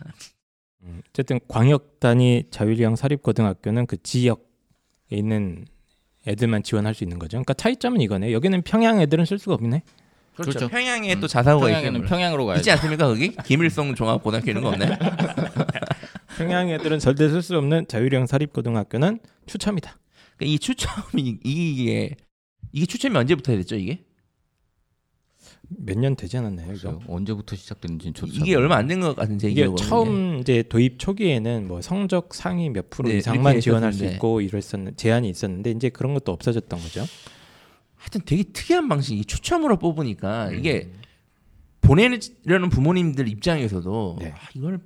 [0.83, 4.41] 음, 어쨌든 광역 단위 자율형 사립고등학교는 그 지역에
[5.09, 5.65] 있는
[6.27, 7.37] 애들만 지원할 수 있는 거죠.
[7.37, 8.31] 그러니까 차이점은 이거네.
[8.31, 9.83] 여기는 평양 애들은 쓸 수가 없네.
[10.35, 10.51] 그렇죠.
[10.51, 10.67] 그렇죠.
[10.67, 12.59] 평양에 또 자사고가 있으면 평양으로 가야죠.
[12.59, 13.33] 있지 않습니까 거기?
[13.45, 14.97] 김일성 종합고등학교 이런 거 없나요?
[16.37, 19.97] 평양 애들은 절대 쓸 수 없는 자율형 사립고등학교는 추첨이다.
[20.35, 22.15] 그러니까 이 추첨이 이게
[22.73, 24.03] 이게 추첨이 언제부터 됐죠 이게?
[25.69, 26.73] 몇 년 되지 않았나요?
[26.73, 26.99] 이거?
[27.07, 28.55] 언제부터 시작됐는지 저도 잘 이게.
[28.55, 29.67] 얼마 안 된 것 같은 제 이게.
[29.77, 34.15] 처음 이제 도입 초기에는 뭐 성적 상위 몇 프로 네, 이상만 지원할 수 했었는데.
[34.15, 37.05] 있고 이랬었는 제한이 있었는데 이제 그런 것도 없어졌던 거죠.
[37.95, 40.91] 하여튼 되게 특이한 방식이 추첨으로 뽑으니까 이게
[41.81, 44.31] 보내려는 부모님들 입장에서도 네.
[44.35, 44.79] 아, 이걸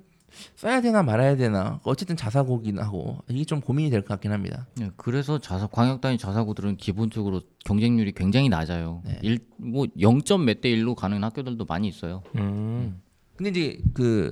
[0.56, 4.66] 써야 되나 말아야 되나 어쨌든 자사고긴 하고 이게 좀 고민이 될 것 같긴 합니다.
[4.76, 9.02] 네, 그래서 자사 광역 단위 자사고들은 기본적으로 경쟁률이 굉장히 낮아요.
[9.04, 9.18] 네.
[9.22, 12.22] 일 뭐 0점 몇 대 1로 가는 학교들도 많이 있어요.
[12.36, 13.00] 음.
[13.36, 14.30] 근데 이제 그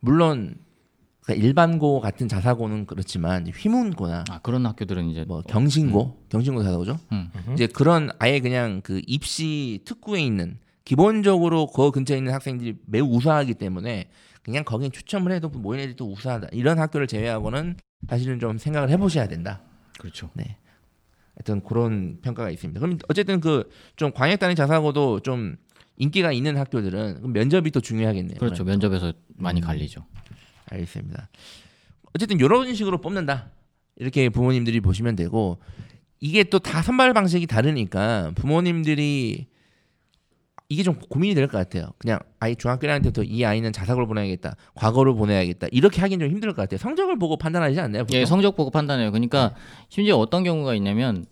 [0.00, 0.56] 물론
[1.22, 6.98] 그러니까 일반고 같은 자사고는 그렇지만 휘문고나 아 그런 학교들은 이제 뭐 경신고, 경신고 자사고죠.
[7.12, 7.30] 음.
[7.54, 13.54] 이제 그런 아예 그냥 그 입시 특구에 있는 기본적으로 그 근처에 있는 학생들이 매우 우수하기
[13.54, 14.08] 때문에
[14.44, 17.76] 그냥 거긴 추첨을 해도 모인 애들이 또 우수하다 이런 학교를 제외하고는
[18.08, 19.62] 사실은 좀 생각을 해보셔야 된다.
[19.98, 20.30] 그렇죠.
[20.34, 20.56] 네.
[21.36, 22.78] 하여튼 그런 평가가 있습니다.
[22.80, 25.56] 그럼 어쨌든 그 좀 광역 단위 자사고도 좀
[25.96, 28.38] 인기가 있는 학교들은 면접이 또 중요하겠네요.
[28.38, 28.64] 그렇죠.
[28.64, 29.64] 면접에서 많이 음.
[29.64, 30.04] 갈리죠.
[30.70, 31.28] 알겠습니다.
[32.14, 33.50] 어쨌든 이런 식으로 뽑는다.
[33.96, 35.58] 이렇게 부모님들이 보시면 되고
[36.20, 39.46] 이게 또 다 선발 방식이 다르니까 부모님들이
[40.68, 41.90] 이게 좀 고민이 될 것 같아요.
[41.98, 46.50] 그냥 아이 중학교 1학년 때부터 이 아이는 자사고를 보내야겠다, 과거를 보내야겠다 이렇게 하긴 좀 힘들
[46.52, 46.78] 것 같아요.
[46.78, 48.04] 성적을 보고 판단하지 않나요?
[48.04, 48.18] 보통?
[48.18, 49.10] 예, 성적 보고 판단해요.
[49.12, 49.54] 그러니까
[49.88, 51.26] 심지어 어떤 경우가 있냐면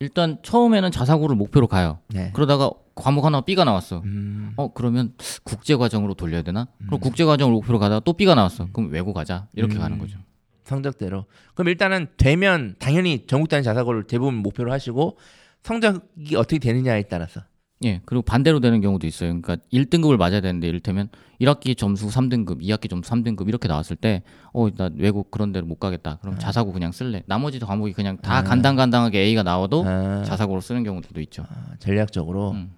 [0.00, 1.98] 일단 처음에는 자사고를 목표로 가요.
[2.08, 2.30] 네.
[2.34, 4.00] 그러다가 과목 하나 B가 나왔어.
[4.04, 5.12] 음, 어 그러면
[5.42, 6.68] 국제 과정으로 돌려야 되나?
[6.86, 8.68] 그럼 국제 과정을 목표로 가다가 또 B가 나왔어.
[8.72, 9.48] 그럼 외고 가자.
[9.54, 9.80] 이렇게 음.
[9.80, 10.18] 가는 거죠.
[10.64, 11.24] 성적대로.
[11.54, 15.16] 그럼 일단은 되면 당연히 전국 단위 자사고를 대부분 목표로 하시고
[15.62, 17.40] 성적이 어떻게 되느냐에 따라서
[17.84, 18.00] 예.
[18.04, 19.40] 그리고 반대로 되는 경우도 있어요.
[19.40, 21.08] 그러니까 1등급을 맞아야 되는데 이를테면
[21.40, 24.22] 1학기 점수 3등급, 2학기 점수 3등급 이렇게 나왔을 때
[24.52, 26.18] 어, 나 외국 그런 데로 못 가겠다.
[26.20, 27.22] 그럼 자사고 그냥 쓸래.
[27.26, 28.42] 나머지 과목이 그냥 다 아.
[28.42, 31.44] 간당간당하게 A가 나와도 아, 자사고로 쓰는 경우들도 있죠.
[31.48, 32.72] 아, 전략적으로 음.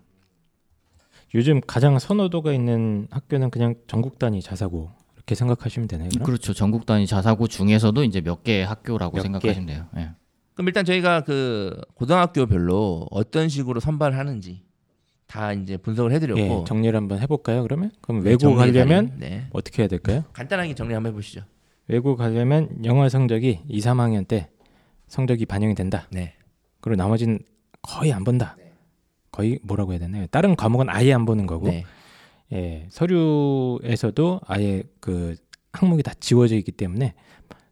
[1.34, 6.08] 요즘 가장 선호도가 있는 학교는 그냥 전국 단위 자사고 이렇게 생각하시면 되나요?
[6.10, 6.24] 그럼?
[6.24, 6.52] 그렇죠.
[6.52, 9.86] 전국 단위 자사고 중에서도 이제 몇 개의 학교라고 몇 생각하시면 돼요.
[9.96, 10.10] 예.
[10.54, 14.62] 그럼 일단 저희가 그 고등학교별로 어떤 식으로 선발하는지
[15.30, 17.62] 다 이제 분석을 해드렸고 예, 정리를 한번 해볼까요?
[17.62, 19.46] 그러면 그럼 네, 외고 정리 가려면 네.
[19.52, 20.24] 어떻게 해야 될까요?
[20.32, 21.42] 간단하게 정리 한번 해보시죠.
[21.86, 24.50] 외고 가려면 영어 성적이 2, 3학년 때
[25.06, 26.08] 성적이 반영이 된다.
[26.10, 26.34] 네.
[26.80, 27.38] 그리고 나머지는
[27.80, 28.56] 거의 안 본다.
[29.30, 30.26] 거의 뭐라고 해야 되나요?
[30.32, 31.84] 다른 과목은 아예 안 보는 거고, 네.
[32.52, 35.36] 예, 서류에서도 아예 그
[35.72, 37.14] 항목이 다 지워져 있기 때문에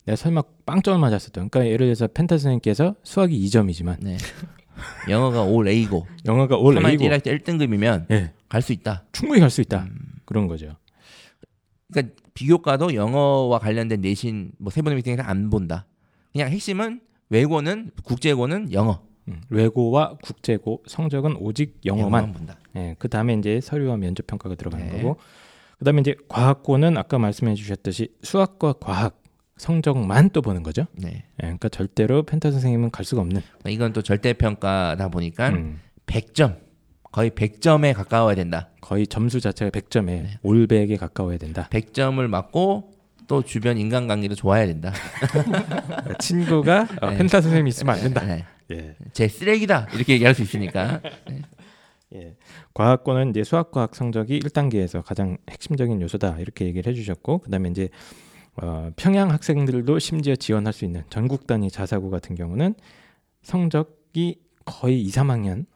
[0.05, 1.51] 내가 설마 빵점을 맞았었던.
[1.51, 4.17] 그러니까 예를 들어서 펜타 선생님께서 수학이 2점이지만 네.
[5.09, 9.05] 영어가 올 A고 영어가 올 3학년 A고 1학기 때 1등급이면 예, 갈수 있다.
[9.13, 9.85] 충분히 갈 수 있다.
[9.85, 9.99] 음.
[10.25, 10.77] 그런 거죠.
[11.93, 15.87] 그러니까 비교과도 영어와 관련된 내신 뭐 세분의 미팅에서 안 본다.
[16.33, 17.01] 그냥 핵심은
[17.31, 22.33] 외고는 국제고는 영어 음, 외고와 국제고 성적은 오직 영어만.
[22.33, 22.59] 본다.
[22.77, 25.03] 예, 그 다음에 이제 서류와 면접 평가가 들어가는 네.
[25.03, 25.19] 거고,
[25.79, 29.23] 그 다음에 이제 과학고는 아까 말씀해 주셨듯이 수학과 과학
[29.59, 30.87] 성적만 또 보는 거죠.
[30.95, 31.09] 네.
[31.09, 33.43] 예, 그러니까 절대로 펜타 선생님은 갈 수가 없는.
[33.67, 36.59] 이건 또 절대 평가다 보니까 음, 100점
[37.11, 38.71] 거의 100점에 가까워야 된다.
[38.81, 40.39] 거의 점수 자체가 100점에 네.
[40.43, 41.69] 올백에 가까워야 된다.
[41.71, 42.93] 100점을 맞고
[43.27, 44.93] 또 주변 인간관계도 좋아야 된다.
[46.19, 47.19] 친구가 어, 네.
[47.19, 48.25] 펜타 선생님이 있으면 안 된다.
[48.25, 48.45] 네.
[48.71, 48.97] 예.
[49.13, 51.01] 제 쓰레기다 이렇게 얘기할 수 있으니까.
[52.15, 52.37] 예.
[52.73, 57.89] 과학고는 이제 수학과학 성적이 1단계에서 가장 핵심적인 요소다 이렇게 얘기를 해주셨고 그다음에 이제
[58.61, 62.75] 어, 평양 학생들도 심지어 지원할 수 있는 전국 단위 자사고 같은 경우는
[63.43, 65.67] 성적이 거의 2, 3학년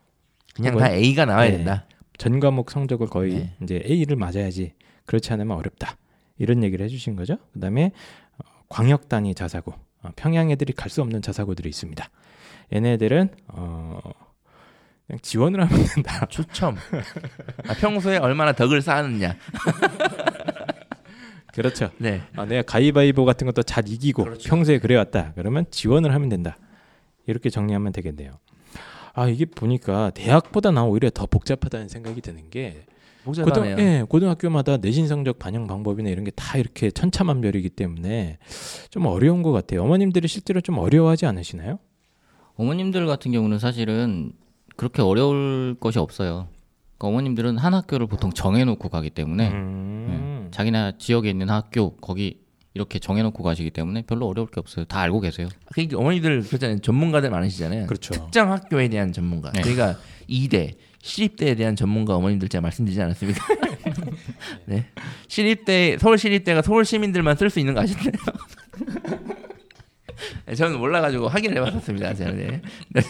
[0.54, 1.56] 그냥 다 A가 나와야 네.
[1.58, 1.86] 된다.
[2.18, 3.56] 전 과목 성적을 거의 네.
[3.62, 4.74] 이제 A를 맞아야지
[5.06, 5.96] 그렇지 않으면 어렵다
[6.38, 7.38] 이런 얘기를 해주신 거죠.
[7.52, 7.92] 그다음에
[8.38, 9.72] 어, 광역 단위 자사고
[10.02, 12.04] 어, 평양 애들이 갈 수 없는 자사고들이 있습니다.
[12.74, 14.00] 얘네들은 어,
[15.06, 16.26] 그냥 지원을 하면 된다.
[16.26, 16.76] 추첨.
[17.68, 19.36] 아, 평소에 얼마나 덕을 쌓았느냐.
[21.52, 21.90] 그렇죠.
[21.98, 22.22] 네.
[22.36, 24.48] 아, 내가 가위바위보 같은 것도 잘 이기고 그렇죠.
[24.48, 25.32] 평소에 그래왔다.
[25.34, 26.56] 그러면 지원을 하면 된다.
[27.26, 28.32] 이렇게 정리하면 되겠네요.
[29.14, 32.84] 아 이게 보니까 대학보다 난 오히려 더 복잡하다는 생각이 드는 게
[33.24, 33.76] 고등, 복잡하네요.
[33.78, 38.38] 예, 고등학교마다 내신 성적 반영 방법이나 이런 게 다 이렇게 천차만별이기 때문에
[38.90, 39.84] 좀 어려운 것 같아요.
[39.84, 41.78] 어머님들이 실제로 좀 어려워하지 않으시나요?
[42.56, 44.32] 어머님들 같은 경우는 사실은
[44.76, 46.48] 그렇게 어려울 것이 없어요.
[46.98, 50.21] 그러니까 어머님들은 한 학교를 보통 정해놓고 가기 때문에 음.
[50.52, 52.40] 자기나 지역에 있는 학교 거기
[52.74, 54.84] 이렇게 정해놓고 가시기 때문에 별로 어려울 게 없어요.
[54.86, 55.48] 다 알고 계세요.
[55.72, 56.78] 그러니까 어머니들 그렇잖아요.
[56.78, 57.86] 전문가들 많으시잖아요.
[57.86, 58.14] 그렇죠.
[58.14, 59.52] 특정 학교에 대한 전문가.
[59.52, 59.62] 네.
[59.62, 60.72] 저희가 이대
[61.02, 63.44] 시립대에 대한 전문가 어머님들 제가 말씀드리지 않았습니까?
[64.66, 64.86] 네.
[65.28, 68.12] 시립대 서울 시립대가 서울 시민들만 쓸 수 있는 거 아시나요?
[70.46, 72.14] 네, 저는 몰라가지고 확인을 해봤었습니다.
[72.14, 72.62] 제가 네,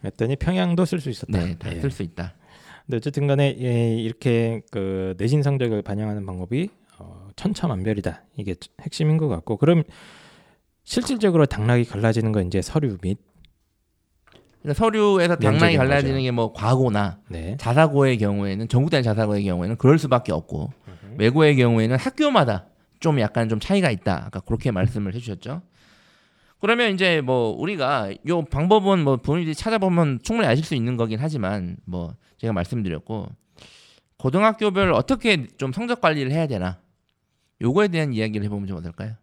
[0.00, 1.38] 그랬더니 평양도 쓸 수 있었다.
[1.38, 1.80] 네, 다 예.
[1.80, 2.34] 쓸수 있다.
[2.86, 6.68] 근데 어쨌든 간에 예, 이렇게 그 내신 성적을 반영하는 방법이
[6.98, 8.22] 어, 천차만별이다.
[8.36, 9.82] 이게 핵심인 것 같고 그럼
[10.84, 13.18] 실질적으로 당락이 갈라지는 건 이제 서류 및
[14.62, 16.22] 그러니까 서류에서 당락이 갈라지는.
[16.22, 17.56] 게 뭐 과고나 네.
[17.58, 20.72] 자사고의 경우에는 전국 단위 자사고의 경우에는 그럴 수밖에 없고
[21.18, 22.66] 외고의 경우에는 학교마다
[23.00, 24.24] 좀 약간 좀 차이가 있다.
[24.26, 25.62] 아까 그렇게 말씀을 해주셨죠.
[26.60, 31.76] 그러면 이제 뭐 우리가 요 방법은 뭐 부모님들이 찾아보면 충분히 아실 수 있는 거긴 하지만
[31.84, 33.28] 뭐 제가 말씀드렸고
[34.18, 36.80] 고등학교별 어떻게 좀 성적 관리를 해야 되나
[37.60, 39.14] 요거에 대한 이야기를 해보면 좀 어떨까요?